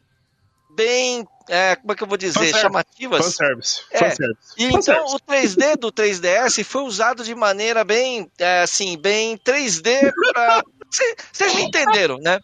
[0.70, 2.62] bem, é, como é que eu vou dizer, Fanservice.
[2.62, 3.26] chamativas.
[3.26, 3.82] Fanservice.
[3.92, 4.00] É.
[4.00, 4.54] Fanservice.
[4.58, 10.14] E então o 3D do 3DS foi usado de maneira bem, é, assim, bem 3D
[10.34, 12.40] para vocês me entenderam, né?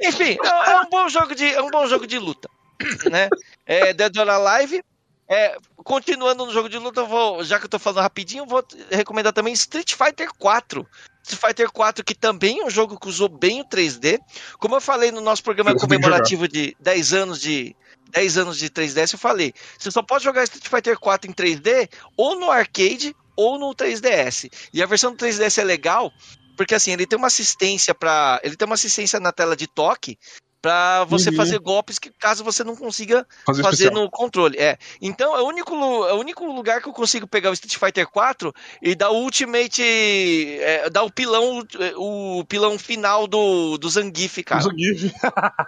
[0.00, 2.48] Enfim, é, é, um bom jogo de, é um bom jogo de luta,
[3.10, 3.28] né?
[3.66, 4.82] É Dead or Alive.
[5.30, 9.30] É, continuando no jogo de luta, vou, já que eu tô falando rapidinho, vou recomendar
[9.30, 10.86] também Street Fighter 4.
[11.22, 14.18] Street Fighter 4, que também é um jogo que usou bem o 3D.
[14.58, 17.76] Como eu falei no nosso programa comemorativo de 10 anos de
[18.10, 21.90] 10 anos de 3DS, eu falei, você só pode jogar Street Fighter 4 em 3D
[22.16, 24.50] ou no arcade ou no 3DS.
[24.72, 26.10] E a versão do 3DS é legal
[26.58, 30.18] porque assim, ele tem uma assistência para, ele tem uma assistência na tela de toque
[30.60, 31.36] para você uhum.
[31.36, 34.56] fazer golpes que caso você não consiga fazer, fazer no controle.
[34.58, 34.76] É.
[35.00, 38.08] Então é o único é o único lugar que eu consigo pegar o Street Fighter
[38.08, 38.52] 4
[38.82, 41.62] e dar o ultimate é, dar o pilão
[41.96, 44.62] o pilão final do, do Zangief, cara.
[44.62, 45.12] Zangief.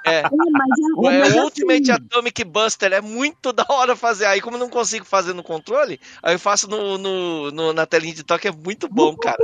[0.07, 0.20] É.
[0.20, 2.03] é, mas, é, é o Ultimate assim...
[2.07, 4.26] Atomic Buster é muito da hora fazer.
[4.26, 7.86] Aí como eu não consigo fazer no controle, aí eu faço no, no, no na
[7.86, 9.38] telinha de toque é muito bom, cara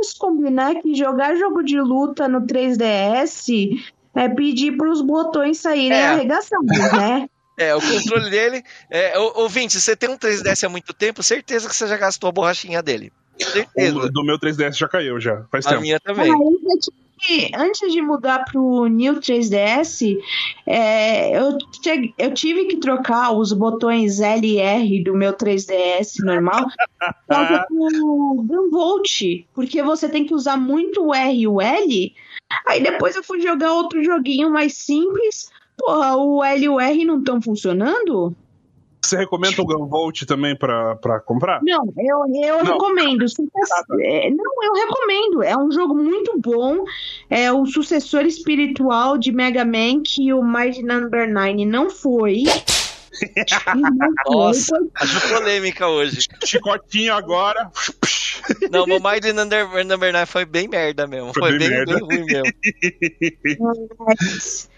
[0.00, 3.82] vamos combinar que jogar jogo de luta no 3DS
[4.14, 6.08] é pedir para os botões saírem é.
[6.08, 7.28] arregaçando, né?
[7.58, 8.62] É, o controle dele.
[8.90, 12.32] É, ouvinte, você tem um 3DS há muito tempo, certeza que você já gastou a
[12.32, 13.12] borrachinha dele.
[13.38, 13.98] Certeza.
[13.98, 15.44] O do meu 3DS já caiu, já.
[15.52, 15.82] Faz a tempo.
[15.82, 16.32] minha também.
[17.54, 20.16] Antes de mudar pro New 3DS,
[20.66, 21.58] é, eu,
[22.18, 26.64] eu tive que trocar os botões L e R do meu 3DS normal
[27.26, 32.14] para o Gunvolt, porque você tem que usar muito o R e o L.
[32.66, 35.50] Aí depois eu fui jogar outro joguinho mais simples.
[35.78, 38.34] Porra, o L e o R não estão funcionando?
[39.02, 41.60] Você recomenda o Gunvolt também para comprar?
[41.62, 42.72] Não, eu, eu não.
[42.74, 43.24] recomendo.
[44.02, 45.42] É, não, eu recomendo.
[45.42, 46.84] É um jogo muito bom.
[47.28, 52.44] É o sucessor espiritual de Mega Man que o Mighty Number 9 não foi.
[54.26, 56.28] Nossa, acho polêmica hoje.
[56.44, 57.70] Chicotinho agora.
[58.70, 61.32] Não, o Mighty Number, Number 9 foi bem merda mesmo.
[61.34, 62.52] Foi, foi bem, bem, bem, ruim mesmo.
[63.98, 64.70] Mas,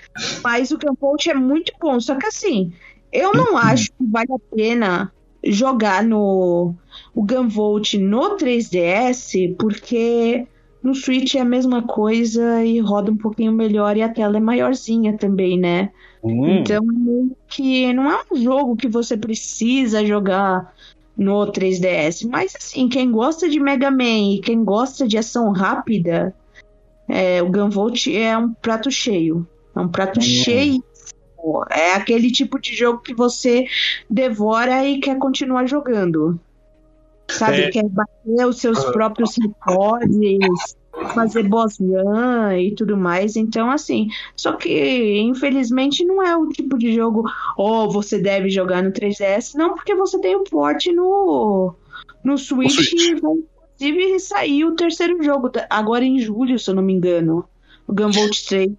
[0.42, 2.00] mas o Gunvolt é muito bom.
[2.00, 2.72] Só que assim,
[3.12, 5.12] eu não acho que vale a pena
[5.44, 6.74] jogar no
[7.14, 10.46] o Gunvolt no 3DS, porque
[10.82, 14.40] no Switch é a mesma coisa e roda um pouquinho melhor e a tela é
[14.40, 15.90] maiorzinha também, né?
[16.22, 16.58] Hum.
[16.58, 16.84] Então,
[17.48, 20.74] que não é um jogo que você precisa jogar
[21.16, 22.28] no 3DS.
[22.28, 26.34] Mas assim, quem gosta de Mega Man e quem gosta de ação rápida,
[27.08, 29.46] é, o Gunvolt é um prato cheio.
[29.74, 30.22] É um prato hum.
[30.22, 30.82] cheio
[31.70, 33.66] é aquele tipo de jogo que você
[34.08, 36.38] devora e quer continuar jogando.
[37.38, 37.62] Sabe?
[37.62, 37.70] É...
[37.70, 40.76] Quer bater os seus próprios recordes,
[41.14, 43.36] fazer boss run e tudo mais.
[43.36, 44.08] Então, assim.
[44.36, 47.24] Só que, infelizmente, não é o tipo de jogo.
[47.56, 49.54] Oh, você deve jogar no 3DS.
[49.54, 51.74] Não, porque você tem o port no,
[52.24, 52.78] no Switch.
[52.78, 53.18] O Switch.
[53.82, 57.44] Inclusive, saiu o terceiro jogo, agora em julho, se eu não me engano.
[57.86, 58.70] O Gunvolt 3.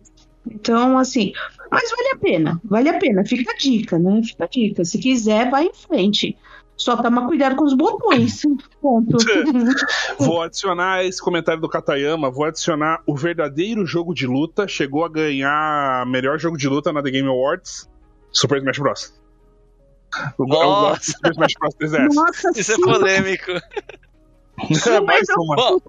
[0.50, 1.34] Então, assim,
[1.72, 3.26] Mas vale a pena, vale a pena.
[3.26, 4.22] Fica a dica, né?
[4.24, 4.86] Fica a dica.
[4.86, 6.38] Se quiser, vai em frente.
[6.84, 8.42] Só toma cuidado com os botões.
[8.82, 9.18] Ponto.
[10.20, 14.68] vou adicionar esse comentário do Katayama, vou adicionar o verdadeiro jogo de luta.
[14.68, 17.90] Chegou a ganhar melhor jogo de luta na The Game Awards.
[18.34, 19.14] Super Smash Bros.
[20.38, 21.00] O, Nossa.
[21.00, 22.14] o Super Smash Bros 3DS.
[22.14, 23.52] Nossa Isso é polêmico.
[25.08, 25.56] Mais uma.
[25.56, 25.80] Bom,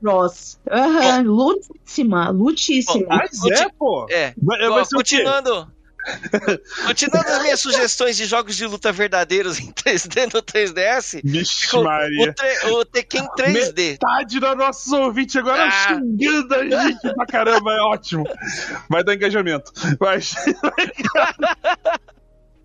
[0.00, 0.60] Bros.
[0.70, 3.06] Aham, lutíssima, lutíssima.
[3.08, 4.06] Mas é, pô.
[4.08, 4.34] É.
[4.40, 4.94] Vai, Ó, vai quê?
[4.94, 5.77] continuando.
[6.86, 12.34] Continuando as minhas sugestões de jogos de luta verdadeiros em 3D no 3DS, Vixe, Maria.
[12.66, 13.92] o, o Tekken 3D.
[13.92, 15.70] Metade dos nossos ouvintes agora Ah.
[15.88, 18.24] xingando a gente pra caramba, é ótimo.
[18.88, 19.72] Vai dar engajamento.
[20.00, 20.34] Mas,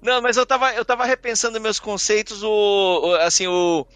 [0.01, 3.87] Não, mas eu tava, eu tava repensando meus conceitos, o, o- assim, o,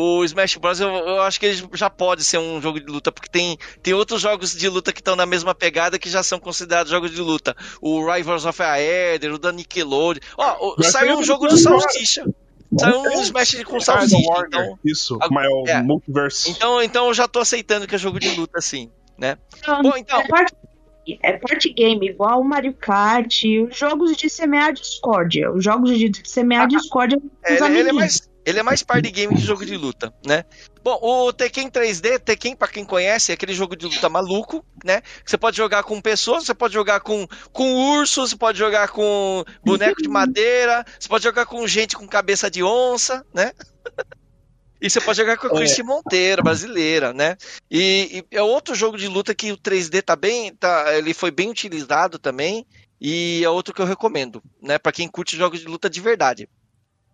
[0.00, 0.80] o Smash Bros.
[0.80, 3.92] Eu, eu acho que ele já pode ser um jogo de luta, porque tem, tem
[3.94, 7.20] outros jogos de luta que estão na mesma pegada que já são considerados jogos de
[7.20, 7.54] luta.
[7.80, 10.20] O Rivals of Aether, o da Nickelodeon.
[10.38, 11.58] Ó, o- Mas saiu um jogo agora.
[11.60, 12.24] salsicha.
[12.78, 14.16] Saiu um Smash com Ah, salsicha.
[14.16, 14.46] do.
[14.46, 15.84] Então, Isso, Ah, mas é o.
[15.84, 16.50] Multiverse.
[16.50, 19.36] então, então eu já tô aceitando que é jogo de luta, sim, né?
[19.82, 25.50] Bom, então, É parte, é game, igual o Mario Kart, os jogos de semear discórdia.
[25.50, 28.82] Os jogos de, semear discórdia com É, os ele, ele é mais, ele é mais
[28.82, 30.44] party game que jogo de luta, né?
[30.82, 35.02] Bom, o Tekken 3D, Tekken, pra quem conhece, é aquele jogo de luta maluco, né?
[35.24, 39.44] Você pode jogar com pessoas, você pode jogar com, com urso, você pode jogar com
[39.64, 43.52] boneco de madeira, você pode jogar com gente com cabeça de onça, né?
[44.82, 47.36] E você pode jogar com a Christy Monteiro, brasileira, né?
[47.70, 51.30] E, e é outro jogo de luta que o 3D tá bem, tá, ele foi
[51.30, 52.66] bem utilizado também,
[52.98, 54.78] e é outro que eu recomendo, né?
[54.78, 56.48] Pra quem curte jogos de luta de verdade.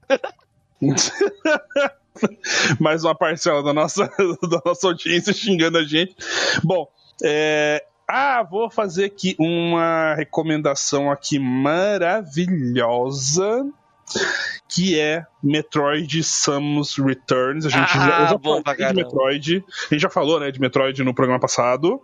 [2.81, 4.07] Mais uma parcela da nossa,
[4.49, 6.17] da nossa audiência xingando a gente.
[6.65, 6.89] Bom,
[7.23, 13.67] é, ah, vou fazer aqui uma recomendação aqui maravilhosa.
[14.69, 17.67] Que é Metroid Samus Returns.
[17.67, 19.03] A gente Ah, já, eu já bom pra falei de.
[19.03, 19.65] Metroid.
[19.91, 22.01] A gente já falou, né, de Metroid no programa passado.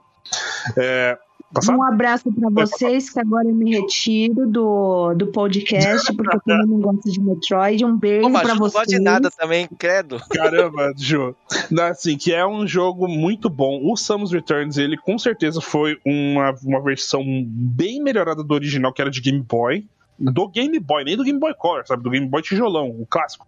[0.76, 1.16] É,
[1.52, 1.78] passado?
[1.78, 6.80] Um abraço pra vocês, que agora eu me retiro do, do podcast, porque eu não
[6.80, 7.84] gosto de Metroid.
[7.84, 8.72] Um beijo não vocês.
[8.72, 10.20] gosto de nada também, credo.
[10.30, 11.34] Caramba, Ju.
[11.82, 13.80] Assim, que é um jogo muito bom.
[13.84, 19.00] O Samus Returns, ele com certeza foi uma, uma versão bem melhorada do original, que
[19.00, 19.86] era de Game Boy.
[20.18, 22.02] Do Game Boy, nem do Game Boy Color, sabe?
[22.02, 23.46] Do Game Boy tijolão, o clássico.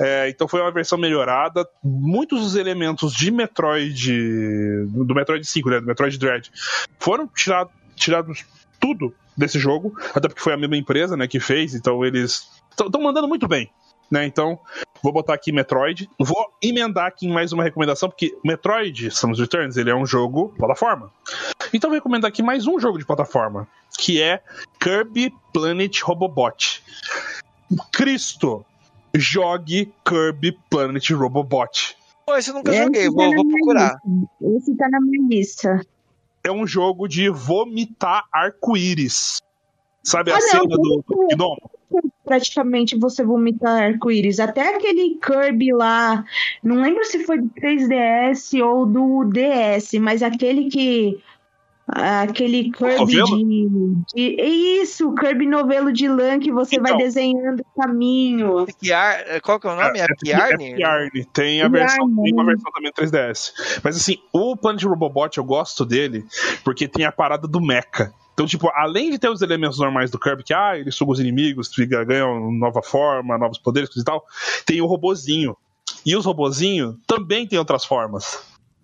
[0.00, 1.68] É, então foi uma versão melhorada.
[1.82, 4.86] Muitos dos elementos de Metroid.
[4.86, 5.80] Do Metroid 5, né?
[5.80, 6.50] Do Metroid Dread,
[6.98, 8.44] foram tirado, tirados
[8.80, 9.94] tudo desse jogo.
[10.14, 13.70] Até porque foi a mesma empresa né, que fez, então eles estão mandando muito bem.
[14.10, 14.26] Né?
[14.26, 14.58] Então,
[15.02, 16.08] vou botar aqui Metroid.
[16.18, 20.52] Vou emendar aqui em mais uma recomendação, porque Metroid Samus Returns ele é um jogo
[20.58, 21.10] plataforma.
[21.72, 23.66] Então, vou recomendar aqui mais um jogo de plataforma,
[23.96, 24.42] que é
[24.78, 26.82] Kirby Planet Robobot.
[27.90, 28.66] Cristo,
[29.14, 31.96] jogue Kirby Planet Robobot.
[32.24, 33.96] Pô, esse eu nunca Esse joguei, tá vou, vou minha procurar.
[34.06, 34.56] lista.
[34.56, 35.80] Esse tá na minha lista.
[36.44, 39.40] É um jogo de vomitar arco-íris.
[40.02, 41.04] Sabe a Ah, não, cena do
[41.36, 41.70] Gnomo?
[42.24, 44.40] Praticamente você vomitar arco-íris.
[44.40, 46.24] Até aquele Kirby lá,
[46.62, 51.20] não lembro se foi do 3DS ou do DS, mas aquele que.
[51.88, 54.40] Aquele Kirby de, de.
[54.40, 56.98] é Isso, o Kirby novelo de lã que você vai Então.
[57.04, 58.66] desenhando o caminho.
[58.80, 59.98] Piar, qual que é o nome?
[59.98, 60.74] É, É Piarne?
[60.76, 61.24] Piarne.
[61.32, 62.52] Tem a versão, tem uma né?
[62.52, 63.80] versão também do 3DS.
[63.82, 66.24] Mas assim, o Planet Robobot eu gosto dele
[66.64, 68.12] porque tem a parada do mecha.
[68.32, 71.20] Então, tipo, além de ter os elementos normais do Kirby, que ah, ele suga os
[71.20, 74.24] inimigos, fica, ganham nova forma, novos poderes e tal,
[74.64, 75.54] tem o robozinho.
[76.06, 78.42] E os robozinhos também tem outras formas.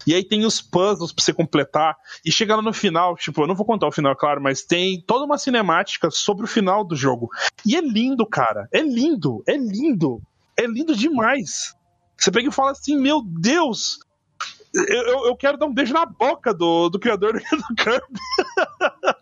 [0.09, 1.95] E aí tem os puzzles pra você completar.
[2.25, 5.27] E chegando no final, tipo, eu não vou contar o final, claro, mas tem toda
[5.27, 7.29] uma cinemática sobre o final do jogo.
[7.67, 8.67] E é lindo, cara.
[8.73, 10.23] É lindo, é lindo.
[10.59, 11.75] É lindo demais.
[12.17, 13.99] Você pega e fala assim, meu Deus!
[14.75, 18.21] Eu, eu, quero dar um beijo na boca do, do criador do Kirby.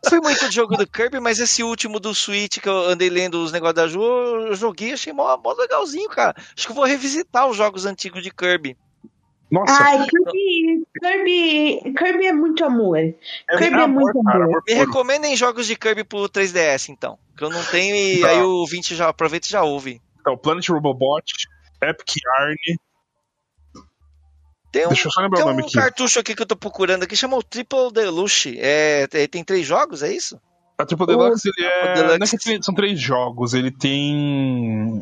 [0.09, 3.51] Fui muito jogo do Kirby, mas esse último do Switch que eu andei lendo os
[3.51, 6.37] negócios da Ju, eu joguei, achei mó, mó legalzinho, cara.
[6.57, 8.77] Acho que eu vou revisitar os jogos antigos de Kirby.
[9.51, 12.99] Nossa, Ai, Kirby, Kirby, Kirby é muito amor.
[13.59, 14.49] Kirby é muito cara, amor.
[14.49, 17.17] amor Me recomendem jogos de Kirby pro 3DS, então.
[17.37, 18.31] Que eu não tenho e Tá.
[18.31, 20.01] aí o ouvinte já aproveita e já ouve.
[20.21, 21.33] Então, Planet Robobot,
[21.81, 22.57] Epic Yarn.
[24.73, 25.75] Tem um, Deixa eu só lembrar tem o um nome aqui.
[25.75, 28.59] cartucho aqui que eu tô procurando aqui, chama o Triple Deluxe.
[28.61, 30.41] É, tem tem três jogos, é isso?
[30.79, 31.95] A Triple Deluxe, ele é.
[31.95, 32.37] Deluxe.
[32.49, 33.55] não é são três jogos.
[33.55, 35.01] Ele tem.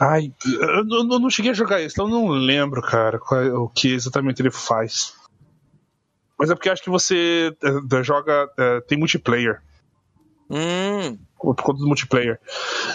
[0.00, 3.40] Ai, eu, não- eu não cheguei a jogar esse, então eu não lembro, cara, qual
[3.40, 5.14] é- o que exatamente ele faz.
[6.38, 8.48] Mas é porque acho que você é, joga.
[8.58, 9.62] é, tem multiplayer.
[10.50, 11.18] Hum.
[11.38, 12.40] Por conta do multiplayer.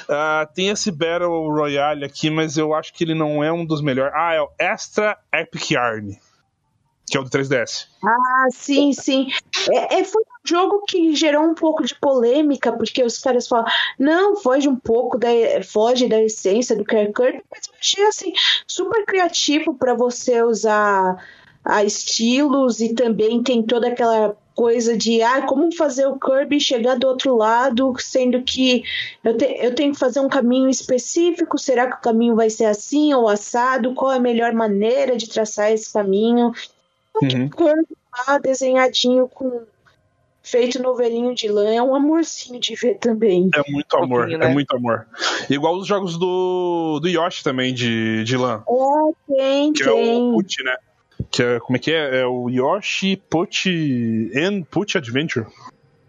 [0.09, 3.81] Uh, tem esse Battle Royale aqui, mas eu acho que ele não é um dos
[3.81, 4.13] melhores.
[4.15, 6.17] Ah, é o Extra Epic Yarn
[7.11, 7.87] que é o do 3DS.
[8.03, 9.27] Ah, sim, sim.
[9.69, 13.65] É, é, foi um jogo que gerou um pouco de polêmica, porque os caras falam,
[13.99, 15.27] não, foge um pouco da,
[15.61, 18.33] foge da essência do Kirby, mas eu achei assim,
[18.65, 21.21] super criativo para você usar
[21.65, 26.97] a estilos e também tem toda aquela coisa de ah, como fazer o Kirby chegar
[26.97, 28.83] do outro lado, sendo que
[29.21, 32.65] eu, te, eu tenho que fazer um caminho específico, será que o caminho vai ser
[32.65, 33.93] assim ou assado?
[33.93, 36.53] Qual é a melhor maneira de traçar esse caminho?
[37.21, 37.49] Uhum.
[37.49, 37.97] Kirby
[38.27, 39.65] lá desenhadinho com
[40.43, 43.49] feito novelinho de lã é um amorzinho de ver também.
[43.53, 44.47] É muito amor, um é né?
[44.47, 45.07] muito amor.
[45.49, 48.63] Igual os jogos do, do Yoshi também, de, de lã.
[48.67, 50.09] É, tem, que tem.
[50.09, 50.75] É o Put, né?
[51.29, 52.21] Que é, como é que é?
[52.21, 55.45] É o Yoshi Put and Put Adventure.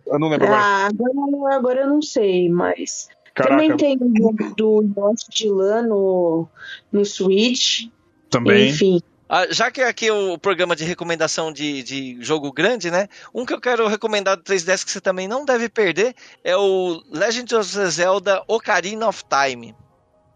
[0.07, 1.57] Eu não lembro ah, agora.
[1.57, 3.09] Agora eu não sei, mas.
[3.35, 3.57] Caraca.
[3.57, 6.49] Também tem o jogo do Yoshi de lã no,
[6.91, 7.89] no Switch.
[8.31, 8.71] Também.
[8.71, 9.01] Enfim.
[9.35, 13.09] Ah, já que aqui é o programa de recomendação de, de jogo grande, né?
[13.35, 16.15] Um que eu quero recomendar do 3DS que você também não deve perder
[16.45, 19.75] é o Legend of Zelda Ocarina of Time.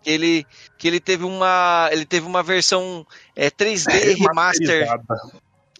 [0.03, 0.47] Ele,
[0.78, 4.88] que ele teve uma ele teve uma versão é, 3D remaster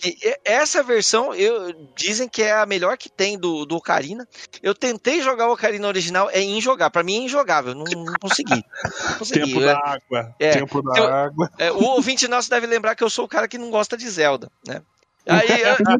[0.05, 4.27] e essa versão, eu, dizem que é a melhor que tem do, do Ocarina.
[4.63, 6.91] Eu tentei jogar o Ocarina original, é injogável.
[6.91, 8.65] Pra mim é injogável, não, não consegui.
[9.11, 9.47] Não consegui.
[9.47, 10.35] Tempo é, da água.
[10.39, 11.51] É, tempo da eu, água.
[11.59, 14.09] É, o ouvinte nosso deve lembrar que eu sou o cara que não gosta de
[14.09, 14.83] Zelda, né?
[15.27, 15.49] Aí,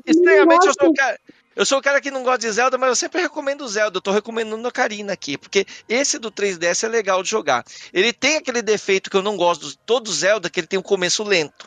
[0.07, 1.19] estranhamente, eu sou o cara.
[1.57, 3.97] Eu sou o cara que não gosta de Zelda, mas eu sempre recomendo o Zelda.
[3.97, 7.65] Eu tô recomendando o Ocarina aqui, porque esse do 3DS é legal de jogar.
[7.95, 10.83] Ele tem aquele defeito que eu não gosto de todo Zelda, que ele tem um
[10.83, 11.67] começo lento.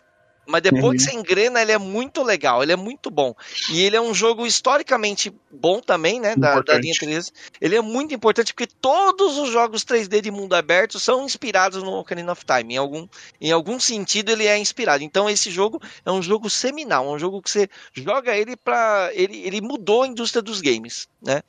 [0.49, 0.91] Mas depois uhum.
[0.93, 3.35] que você engrena, ele é muito legal, ele é muito bom.
[3.71, 6.35] E ele é um jogo historicamente bom também, né?
[6.35, 7.31] Da, da linha 3D.
[7.61, 11.91] Ele é muito importante porque todos os jogos 3D de mundo aberto são inspirados no
[11.91, 12.73] Ocarina of Time.
[12.73, 13.07] Em algum,
[13.39, 15.03] em algum sentido, ele é inspirado.
[15.03, 19.37] Então, esse jogo é um jogo seminal, um jogo que você joga ele para ele,
[19.45, 21.43] ele mudou a indústria dos games, né?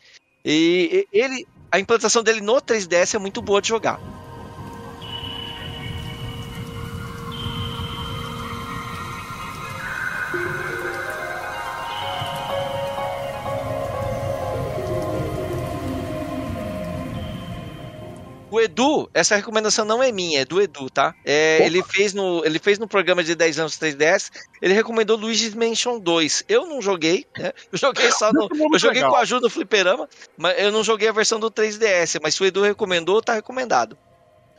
[0.44, 4.19] E ele, a implantação dele no 3DS é muito boa de jogar.
[18.50, 21.14] O Edu, essa recomendação não é minha, é do Edu, tá?
[21.24, 24.30] É, ele, fez no, ele fez no programa de 10 anos 3DS,
[24.60, 26.44] ele recomendou Luigi's Mansion 2.
[26.48, 27.52] Eu não joguei, né?
[27.72, 28.48] Eu joguei só no.
[28.72, 29.10] Eu joguei legal.
[29.10, 32.18] com a ajuda do Fliperama, mas eu não joguei a versão do 3DS.
[32.22, 33.96] Mas se o Edu recomendou, tá recomendado.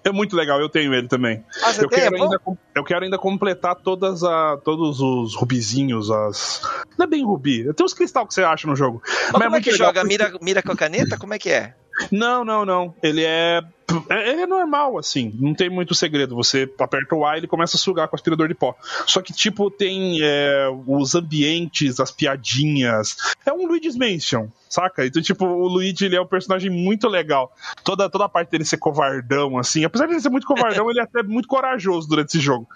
[0.04, 1.44] É muito legal, eu tenho ele também.
[1.64, 2.00] Ah, eu, tem?
[2.00, 2.42] quero é ainda,
[2.74, 6.62] eu quero ainda completar todas a, todos os rubizinhos, as.
[6.98, 9.02] Não é bem rubi, tem os cristal que você acha no jogo.
[9.04, 10.04] Mas, Mas é como é que joga?
[10.04, 11.18] Mira, mira com a caneta?
[11.18, 11.76] Como é que é?
[12.12, 12.96] Não, não, não.
[13.04, 13.62] Ele é
[14.10, 16.36] é, é, normal, assim, não tem muito segredo.
[16.36, 18.76] Você aperta o A e ele começa a sugar com o aspirador de pó.
[19.06, 23.16] Só que, tipo, tem é, os ambientes, as piadinhas.
[23.46, 25.06] É um Luigi's Mansion, saca?
[25.06, 27.54] Então, tipo, o Luigi ele é um personagem muito legal.
[27.84, 29.84] Toda, toda a parte dele ser covardão, assim.
[29.84, 32.68] Apesar de ele ser muito covardão, ele é até muito corajoso durante esse jogo.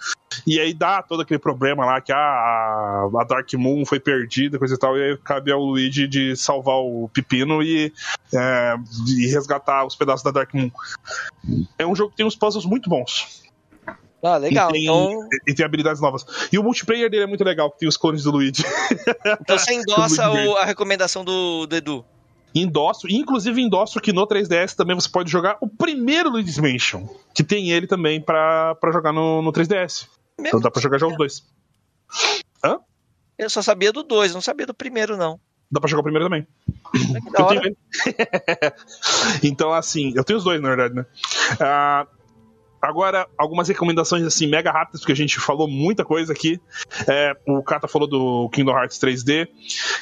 [0.45, 4.75] E aí dá todo aquele problema lá que ah, a Dark Moon foi perdida, coisa
[4.75, 7.93] e tal, e aí cabe ao Luigi de salvar o Pepino e,
[8.33, 8.75] é,
[9.07, 10.69] e resgatar os pedaços da Dark Moon.
[11.77, 13.43] É um jogo que tem uns puzzles muito bons.
[14.23, 14.69] Ah, legal.
[14.69, 15.29] E tem, então...
[15.47, 16.25] e tem habilidades novas.
[16.51, 18.63] E o multiplayer dele é muito legal, que tem os clones do Luigi.
[19.41, 22.05] Então você endossa o, a recomendação do, do Edu.
[22.53, 27.43] Endosso, inclusive endosso que no 3DS também você pode jogar o primeiro Luigi's Mansion, que
[27.43, 30.07] tem ele também pra, pra jogar no, no 3DS.
[30.39, 31.43] Meu então dá pra jogar já os dois.
[32.63, 32.79] Hã?
[33.37, 35.39] Eu só sabia do 2, não sabia do primeiro, não.
[35.75, 36.47] Dá pra jogar o primeiro também.
[39.43, 41.05] então, assim, eu tenho os dois, na verdade, né?
[41.55, 42.07] Uh,
[42.81, 46.61] agora, algumas recomendações, assim, mega rápidas, porque a gente falou muita coisa aqui.
[47.05, 49.49] É, o Kata falou do Kingdom Hearts 3D.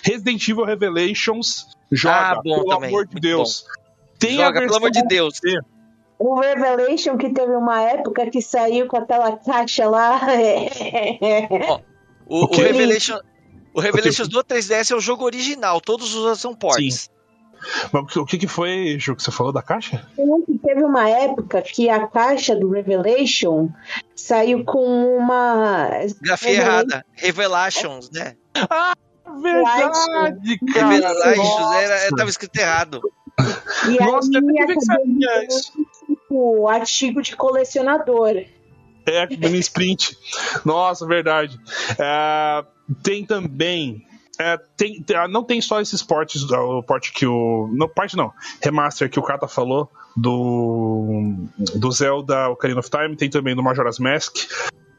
[0.04, 1.66] Resident Evil Revelations.
[1.92, 2.90] Joga, ah, pelo também.
[2.90, 3.66] amor de Deus.
[4.20, 5.40] Tem Joga, pelo amor de Deus.
[6.20, 10.22] O Revelation que teve uma época que saiu com aquela caixa lá.
[12.30, 13.18] o, o, o Revelation,
[13.74, 16.96] o Revelations do 3DS é o jogo original, todos os outros são ports.
[16.96, 17.14] Sim.
[17.92, 20.06] Mas o que, que foi, Ju, que você falou da caixa?
[20.66, 23.70] Teve uma época que a caixa do Revelation
[24.16, 25.90] saiu com uma.
[26.22, 27.06] Grafia errada.
[27.14, 28.36] Revelations, né?
[28.70, 28.94] Ah,
[29.42, 30.90] verdade, cara.
[30.90, 33.02] Revelations, era, tava escrito errado.
[33.88, 35.72] E Nossa, aí, que sabia isso.
[36.06, 38.46] Tipo, artigo de colecionador.
[39.06, 40.18] É, mini sprint.
[40.64, 41.60] Nossa, verdade.
[42.00, 42.64] É,
[43.02, 44.06] tem também
[44.40, 47.70] É, tem, ah, não tem só esses portes, ah, o porte que o.
[47.72, 48.32] Não, parte não.
[48.62, 51.48] Remaster que o Kata falou do.
[51.76, 54.36] Do Zelda Ocarina of Time, tem também do Majora's Mask,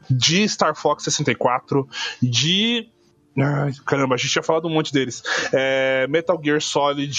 [0.09, 1.87] de Star Fox 64,
[2.21, 2.87] de.
[3.37, 5.21] Ai, caramba, a gente tinha falado um monte deles.
[5.51, 7.11] É, Metal Gear Solid,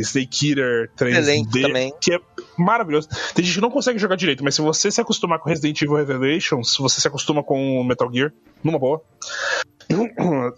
[0.00, 1.94] Snake Eater 3D, Excelente também.
[2.00, 2.20] que é
[2.56, 3.10] maravilhoso.
[3.34, 5.96] Tem gente que não consegue jogar direito, mas se você se acostumar com Resident Evil
[5.96, 8.32] Revelations, você se acostuma com o Metal Gear,
[8.62, 9.02] numa boa.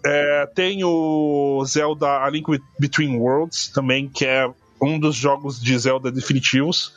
[0.05, 2.45] É, tem o Zelda A Link
[2.79, 4.49] Between Worlds também, que é
[4.81, 6.93] um dos jogos de Zelda definitivos.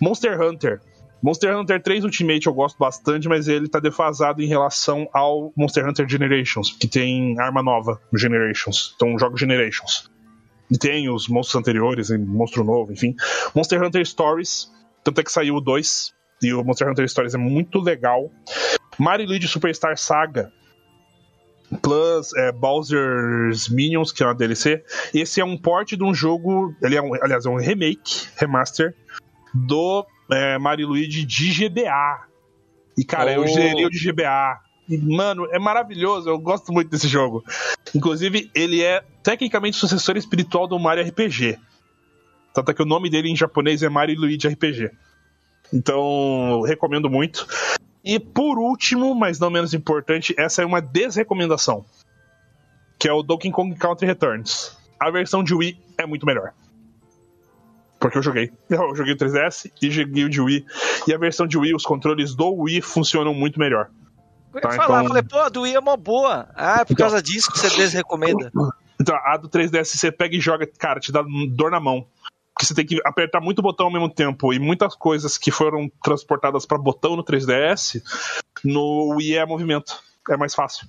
[0.00, 0.80] Monster Hunter.
[1.20, 5.86] Monster Hunter 3 Ultimate eu gosto bastante, mas ele tá defasado em relação ao Monster
[5.88, 8.92] Hunter Generations, que tem arma nova no Generations.
[8.94, 10.08] Então, jogo Generations.
[10.70, 13.16] E tem os monstros anteriores, monstro novo, enfim.
[13.54, 14.70] Monster Hunter Stories,
[15.02, 18.30] tanto é que saiu o 2, e o Monster Hunter Stories é muito legal.
[18.98, 20.52] Mario Luigi Superstar Saga,
[21.82, 24.82] Plus é, Bowser's Minions, que é uma DLC.
[25.12, 28.94] Esse é um port de um jogo, ele é um, aliás, é um remake, remaster,
[29.52, 32.26] do é, Mario Luigi de GBA.
[32.96, 33.46] E, cara, eu Oh.
[33.46, 34.58] gerei o de GBA.
[34.88, 37.44] E, mano, é maravilhoso, eu gosto muito desse jogo.
[37.94, 41.58] Inclusive, ele é tecnicamente sucessor espiritual do Mario RPG.
[42.54, 44.90] Tanto é que o nome dele em japonês é Mario Luigi RPG.
[45.72, 47.46] Então, eu recomendo muito.
[48.10, 51.84] E por último, mas não menos importante, essa é uma desrecomendação.
[52.98, 54.76] Que é o Donkey Kong Country Returns.
[54.98, 56.52] A versão de Wii é muito melhor.
[58.00, 58.50] Porque eu joguei.
[58.70, 60.64] Eu joguei o 3DS e joguei o de Wii.
[61.06, 63.90] E a versão de Wii, os controles do Wii funcionam muito melhor.
[64.54, 66.48] Eu ia Tá, falar, então- falei, pô, a do Wii é mó boa.
[66.54, 68.50] Ah, é por Então- causa disso que você desrecomenda.
[69.00, 72.04] Então, a do 3DS você pega e joga, cara, te dá dor na mão.
[72.58, 74.52] Porque você tem que apertar muito botão ao mesmo tempo.
[74.52, 78.02] E muitas coisas que foram transportadas para botão no 3DS,
[78.64, 80.02] no Wii é movimento.
[80.28, 80.86] É mais fácil.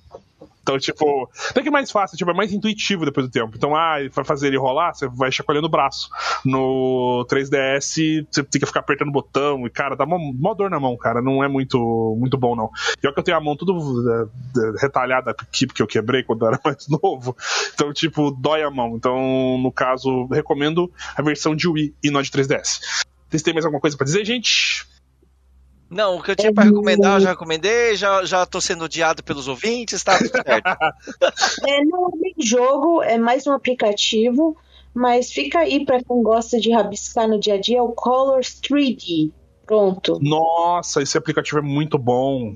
[0.62, 3.52] Então, tipo, até que é mais fácil, tipo, é mais intuitivo depois do tempo.
[3.56, 6.08] Então, ah, pra fazer ele rolar, você vai chacoalhando o braço.
[6.44, 10.70] No 3DS, você tem que ficar apertando o botão e, cara, dá mó, mó dor
[10.70, 11.22] na mão, cara.
[11.22, 12.70] Não é muito, muito bom, não.
[13.00, 16.42] Pior que eu tenho a mão tudo é, é, retalhada aqui, porque eu quebrei quando
[16.42, 17.36] eu era mais novo.
[17.74, 18.96] Então, tipo, dói a mão.
[18.96, 22.80] Então, no caso, recomendo a versão de Wii e não de 3DS.
[23.28, 24.86] Vocês têm mais alguma coisa pra dizer, gente?
[25.90, 29.24] Não, o que eu tinha pra recomendar, eu já recomendei, já, já tô sendo odiado
[29.24, 30.64] pelos ouvintes, tá tudo certo.
[31.68, 34.56] É, não é bem jogo, é mais um aplicativo,
[34.94, 38.60] mas fica aí pra quem gosta de rabiscar no dia a dia, é o Colors
[38.60, 39.32] 3D.
[39.66, 40.18] Pronto.
[40.20, 42.54] Nossa, esse aplicativo é muito bom.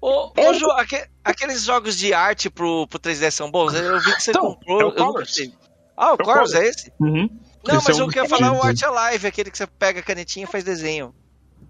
[0.00, 3.74] Ô, ô Ju, aque- aqueles jogos de arte pro, pro 3DS são bons?
[3.74, 4.80] Eu vi que você Então, comprou.
[4.80, 5.36] é o Colors.
[5.96, 6.76] Ah, o É o Colors é Colors.
[6.76, 6.92] esse?
[7.00, 7.28] Uhum.
[7.66, 8.62] Não, Esse mas é um eu queria falar o.
[8.62, 11.14] Art Alive, aquele que você pega a canetinha e faz desenho.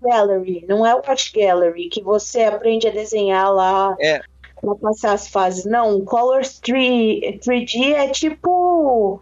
[0.03, 4.21] Gallery, não é o Art Gallery, que você aprende a desenhar lá É.
[4.61, 5.65] pra passar as fases.
[5.65, 9.21] Não, o Colors 3, 3D é tipo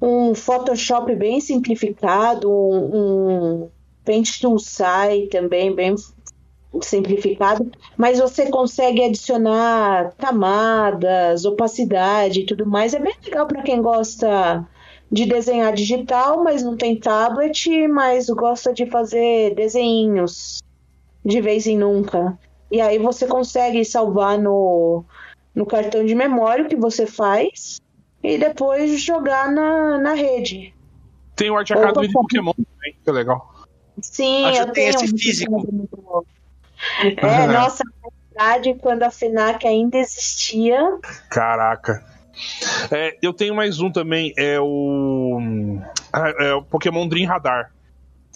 [0.00, 3.70] um Photoshop bem simplificado, um, um
[4.04, 5.94] Paint Tool Sai também bem
[6.82, 12.94] simplificado, mas você consegue adicionar camadas, opacidade e tudo mais.
[12.94, 14.66] É bem legal para quem gosta
[15.10, 20.58] de desenhar digital, mas não tem tablet, mas gosta de fazer desenhinhos
[21.24, 22.38] de vez em nunca.
[22.70, 25.04] E aí você consegue salvar no,
[25.54, 27.80] no cartão de memória o que você faz
[28.22, 30.74] e depois jogar na, na rede.
[31.34, 32.12] Tem o Art Opa, Academy de.
[32.12, 33.54] Pokémon também, que é legal.
[34.02, 35.68] Sim, Acho eu que tem tenho esse físico.
[37.16, 37.46] É, Uhum.
[37.52, 38.10] nossa, na
[38.46, 40.98] verdade, quando a FENAC ainda existia,
[41.30, 42.04] Caraca.
[42.90, 45.38] É, eu tenho mais um também, é o,
[46.12, 47.72] ah, é o Pokémon Dream Radar.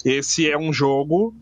[0.05, 1.35] Esse é um jogo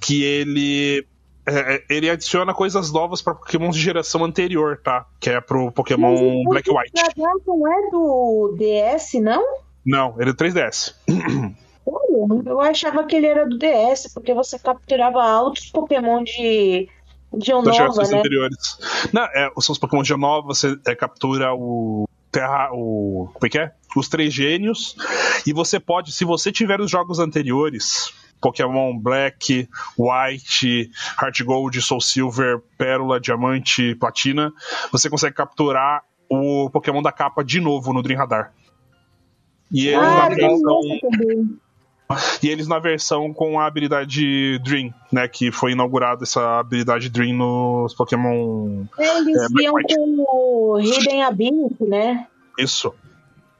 [0.00, 1.06] que ele
[1.46, 5.06] é, ele adiciona coisas novas para Pokémon de geração anterior, tá?
[5.18, 6.92] Que é pro Pokémon Black e White.
[7.16, 9.42] Não é do DS, não?
[9.84, 10.94] Não, ele é 3DS.
[11.86, 16.88] Olha, Eu achava que ele era do DS, porque você capturava altos Pokémon de,
[17.32, 18.18] de Das gerações né?
[18.18, 18.78] anteriores.
[19.12, 23.48] Não, é, são os Pokémon de Nova, você é, captura o Terra, o como é
[23.48, 23.72] que é?
[23.96, 24.96] Os três gênios
[25.46, 29.68] e você pode, se você tiver os jogos anteriores, Pokémon Black,
[29.98, 34.52] White, Heart Gold, Soul Silver, Pérola, Diamante, Platina,
[34.92, 38.52] você consegue capturar o Pokémon da capa de novo no Dream Radar.
[39.72, 40.36] E eles, Ah, na
[42.42, 45.28] e eles na versão com a habilidade Dream, né?
[45.28, 48.84] Que foi inaugurada essa habilidade Dream nos Pokémon.
[48.98, 52.26] Eles É, iam com o Hidden Ability, né?
[52.58, 52.94] Isso.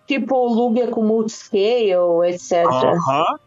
[0.06, 1.92] Tipo o Lugia com Multiscale,
[2.26, 2.64] etc.
[2.66, 3.38] Aham.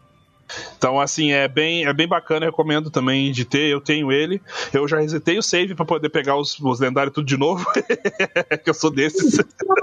[0.76, 3.70] Então, assim, é bem, é bem bacana, recomendo também de ter.
[3.70, 4.40] Eu tenho ele.
[4.72, 7.64] Eu já resetei o save para poder pegar os, os lendários tudo de novo.
[8.62, 9.38] que eu sou desses.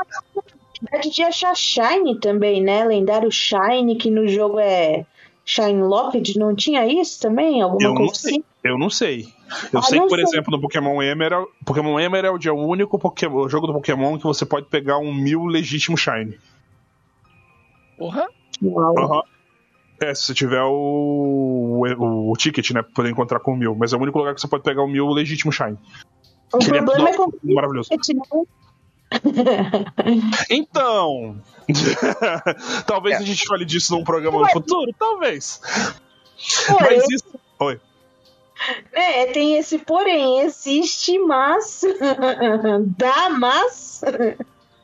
[1.11, 2.85] de achar Shine também, né?
[2.85, 5.05] Lendário Shine, que no jogo é
[5.45, 7.61] Shine Locked, não tinha isso também?
[7.61, 8.31] Alguma eu coisa sei.
[8.31, 8.43] assim?
[8.63, 9.25] Eu não sei.
[9.73, 10.23] Eu Ah, sei que, por sei.
[10.23, 14.45] exemplo, no Pokémon Emerald, Pokémon Emerald é o único Pokémon, jogo do Pokémon que você
[14.45, 16.37] pode pegar um mil legítimo Shine.
[17.97, 18.27] Porra.
[18.61, 18.97] Uau.
[18.97, 19.21] Aham.
[20.01, 23.75] É, se você tiver o, o, o ticket, né, pra poder encontrar com o mil.
[23.75, 25.77] Mas é o único lugar que você pode pegar o mil legítimo Shine.
[26.53, 27.89] O ele é problema é nossa, com maravilhoso.
[30.49, 31.41] Então,
[32.85, 33.19] talvez É.
[33.19, 35.61] a gente fale disso num programa no futuro, talvez.
[36.67, 37.25] Porém, Mas isso,
[37.59, 37.79] oi.
[38.93, 41.81] é, tem esse porém, existe, mas
[42.97, 44.01] dá, mas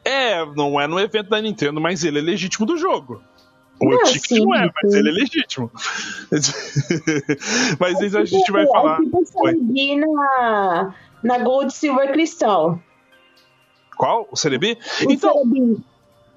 [0.03, 3.21] É, não é no evento da Nintendo, mas ele é legítimo do jogo.
[3.79, 5.69] O Não, ticket sim, não é, mas ele é legítimo.
[7.77, 8.99] mas isso a gente vai falar.
[8.99, 9.25] É tipo Oi.
[9.25, 12.79] Celebi na, na Gold Silver Crystal.
[13.97, 14.27] Qual?
[14.31, 14.77] O Celebi?
[15.05, 15.33] O Então.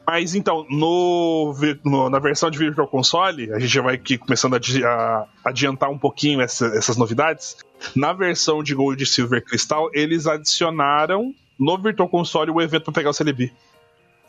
[0.06, 1.54] Mas então, no,
[1.84, 5.90] no- na versão de Virtual Console, a gente já vai aqui começando a, a adiantar
[5.90, 7.58] um pouquinho essa- essas novidades.
[7.94, 12.94] Na versão de Gold e Silver Crystal, eles adicionaram no Virtual Console o evento para
[12.94, 13.52] pegar o Celebi.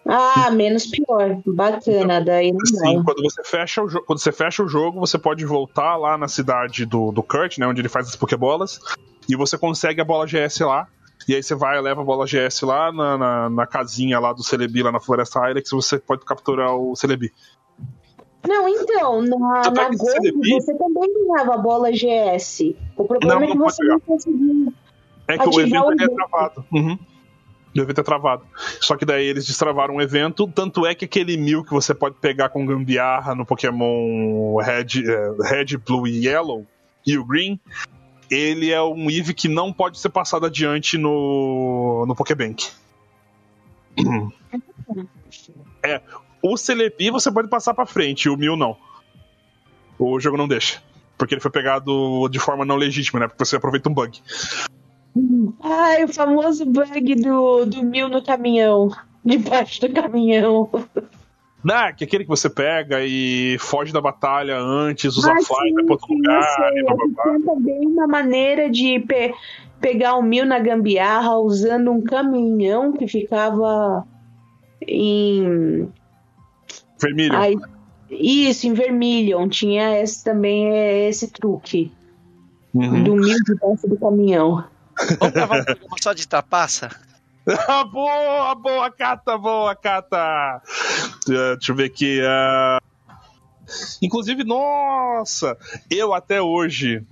[0.05, 1.39] Ah, menos pior.
[1.45, 3.03] Bacana, daí não Assim, vai.
[3.03, 6.27] quando você fecha o jogo, quando você fecha o jogo, você pode voltar lá na
[6.27, 8.79] cidade do, do Kurt, né, onde ele faz as Pokébolas,
[9.29, 10.87] e você consegue a bola GS lá.
[11.27, 14.43] E aí você vai, leva a bola GS lá na, na, na casinha lá do
[14.43, 17.31] Celebi, lá na Floresta Ilex, você pode capturar o Celebi.
[18.47, 22.73] Não, então, na, Tanto é na Gold Celebi- você também ganhava a bola GS.
[22.95, 24.73] O problema Não, é que você não conseguia.
[25.27, 26.15] É que o evento o é evento.
[26.15, 26.65] travado.
[26.71, 26.97] Uhum.
[27.77, 28.43] O evento é travado.
[28.81, 32.15] Só que daí eles destravaram o evento, tanto é que aquele mil que você pode
[32.15, 36.65] pegar com gambiarra no Pokémon Red, eh, Red Blue e Yellow
[37.05, 37.59] e o Green,
[38.29, 42.69] ele é um Eevee que não pode ser passado adiante no, no Pokébank.
[45.81, 46.01] É,
[46.41, 48.75] o Celebi você pode passar pra frente, o Mil não.
[49.97, 50.81] O jogo não deixa.
[51.17, 53.27] Porque ele foi pegado de forma não legítima, né?
[53.27, 54.21] Porque você aproveita um bug.
[55.61, 58.89] Ai, o famoso bug do, do mil no caminhão.
[59.23, 60.69] Debaixo do caminhão.
[61.63, 65.67] Né, que é aquele que você pega e foge da batalha antes, usa Ah, fly,
[65.69, 69.33] sim, vai pra outro sim, lugar, e blá, blá, uma maneira de pe-
[69.81, 74.05] pegar o mil na gambiarra usando um caminhão que ficava
[74.87, 75.89] em.
[77.01, 77.35] Vermelho.
[77.35, 77.55] Ai,
[78.09, 79.49] isso, em Vermilion.
[79.49, 81.91] Tinha esse também, é, esse truque.
[82.73, 83.03] Uhum.
[83.03, 84.63] Do mil debaixo do caminhão.
[85.19, 86.89] Vamos gravar um programa só de trapaça?
[87.67, 90.61] Ah, boa, boa, Cata, boa, Cata!
[91.29, 92.21] Eh, deixa eu ver aqui.
[92.23, 92.79] ah,
[94.01, 95.57] Inclusive, nossa,
[95.89, 97.03] eu até hoje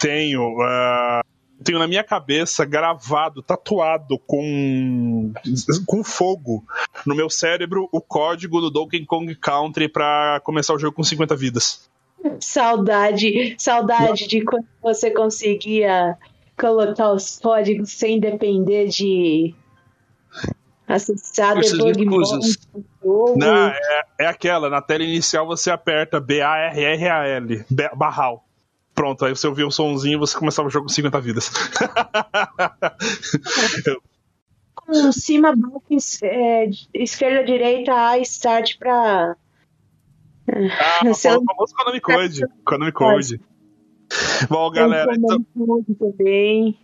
[0.00, 0.60] tenho.
[0.62, 1.20] ah,
[1.62, 5.32] Tenho na minha cabeça gravado, tatuado com,
[5.86, 6.64] com fogo
[7.04, 11.34] no meu cérebro o código do Donkey Kong Country pra começar o jogo com 50
[11.34, 11.88] vidas.
[12.40, 16.16] Saudade, saudade de quando você conseguia
[16.58, 19.54] colocar os códigos sem depender de
[20.86, 23.36] acessar do jogo.
[23.36, 27.64] Não, é, é aquela, na tela inicial você aperta B-A-R-R-A-L,
[27.96, 28.44] barral.
[28.94, 31.50] Pronto, aí você ouvia o somzinho e você começava o jogo com 50 vidas.
[34.74, 39.36] Com cima, baixo, é, esquerda, direita, A, start pra.
[40.48, 42.40] ah, o famoso Konami Code.
[42.64, 43.38] Konami Code.
[44.48, 46.78] Bom, galera, então, Muito também.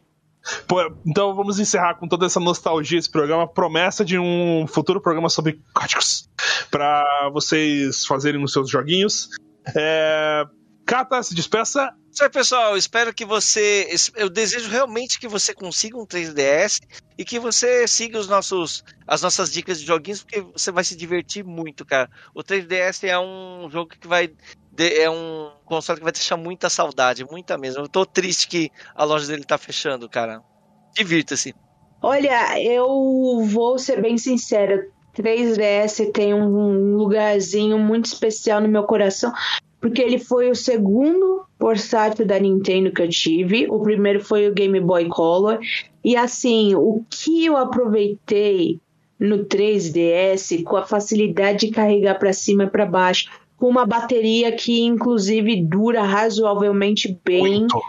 [0.69, 3.47] pô, então vamos encerrar com toda essa nostalgia esse programa.
[3.49, 6.29] Promessa de um futuro programa sobre códigos.
[6.71, 9.31] Pra vocês fazerem nos seus joguinhos.
[9.75, 10.45] É...
[10.85, 11.95] Cata, se despeça.
[12.21, 12.77] Aí, pessoal.
[12.77, 13.89] Espero que você.
[14.15, 16.81] Eu desejo realmente que você consiga um 3DS
[17.19, 20.95] e que você siga os nossos, as nossas dicas de joguinhos, porque você vai se
[20.95, 22.11] divertir muito, cara.
[22.35, 24.31] O 3DS é um jogo que vai.
[24.79, 27.83] É um console que vai deixar muita saudade, muita mesmo.
[27.83, 30.43] Eu tô triste que a loja dele tá fechando, cara.
[30.95, 31.55] Divirta-se.
[32.03, 34.87] Olha, eu vou ser bem sincera.
[35.17, 39.33] 3DS tem um lugarzinho muito especial no meu coração,
[39.81, 43.67] porque ele foi o segundo portátil da Nintendo que eu tive.
[43.71, 45.61] O primeiro foi o Game Boy Color.
[46.05, 48.81] E assim, o que eu aproveitei
[49.19, 54.53] no 3DS com a facilidade de carregar para cima e para baixo, com uma bateria
[54.53, 57.61] que inclusive dura razoavelmente bem.
[57.61, 57.81] Muito.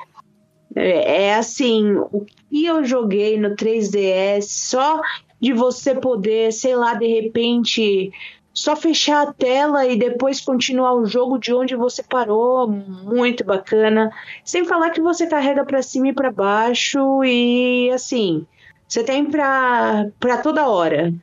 [0.75, 5.01] É, é assim, o que eu joguei no 3DS, só
[5.39, 8.11] de você poder, sei lá, de repente
[8.53, 14.09] só fechar a tela e depois continuar o jogo de onde você parou, muito bacana.
[14.45, 18.47] Sem falar que você carrega para cima e para baixo e assim,
[18.87, 21.13] você tem para para toda hora.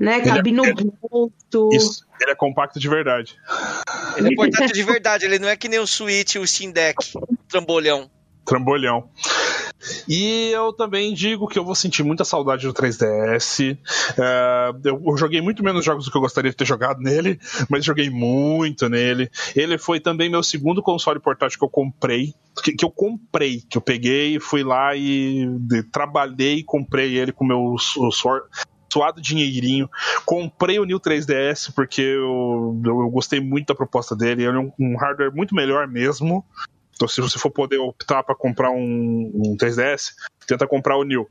[0.00, 0.22] Né?
[0.22, 1.68] Cabe no bolso.
[1.72, 3.36] Isso, ele é compacto de verdade.
[4.16, 6.96] Ele é portátil de verdade, ele não é que nem o Switch, o Steam Deck,
[7.46, 8.10] trambolhão.
[8.46, 9.10] Trambolhão.
[10.08, 13.74] E eu também digo que eu vou sentir muita saudade do 3DS.
[13.74, 17.38] Uh, eu, eu, joguei muito menos jogos do que eu gostaria de ter jogado nele,
[17.68, 19.30] mas joguei muito nele.
[19.54, 22.34] Ele foi também meu segundo console portátil que eu comprei.
[22.62, 27.32] Que, que eu comprei, que eu peguei, fui lá e de, trabalhei e comprei ele
[27.32, 28.42] com meu suor,
[28.92, 29.88] suado dinheirinho.
[30.24, 34.44] Comprei o New 3DS porque eu, eu, eu, gostei muito da proposta dele.
[34.44, 36.44] Ele é um, um hardware muito melhor mesmo.
[36.94, 40.12] Então, se você for poder optar para comprar um, um 3DS,
[40.46, 41.26] tenta comprar o New.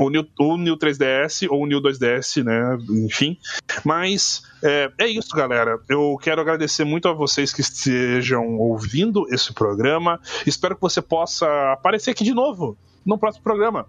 [0.00, 2.78] O New, o New 3DS ou o New 2DS, né?
[3.04, 3.36] Enfim.
[3.84, 5.80] Mas é, é, isso, galera.
[5.88, 10.20] Eu quero agradecer muito a vocês que estejam ouvindo esse programa.
[10.46, 13.86] Espero que você possa aparecer aqui de novo no próximo programa.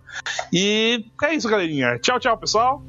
[0.52, 1.99] E é isso, galerinha.
[1.99, 2.81] Tchau, tchau, pessoal.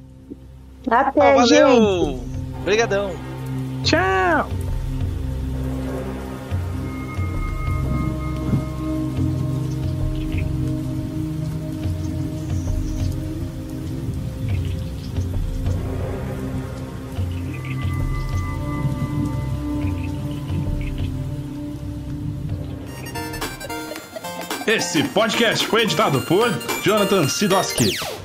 [0.88, 1.46] Até, ah, valeu.
[1.46, 2.20] gente.
[2.60, 3.10] Obrigadão.
[3.84, 4.48] Tchau.
[24.66, 26.48] Esse podcast foi editado por
[26.84, 28.19] Jonathan Sidoski.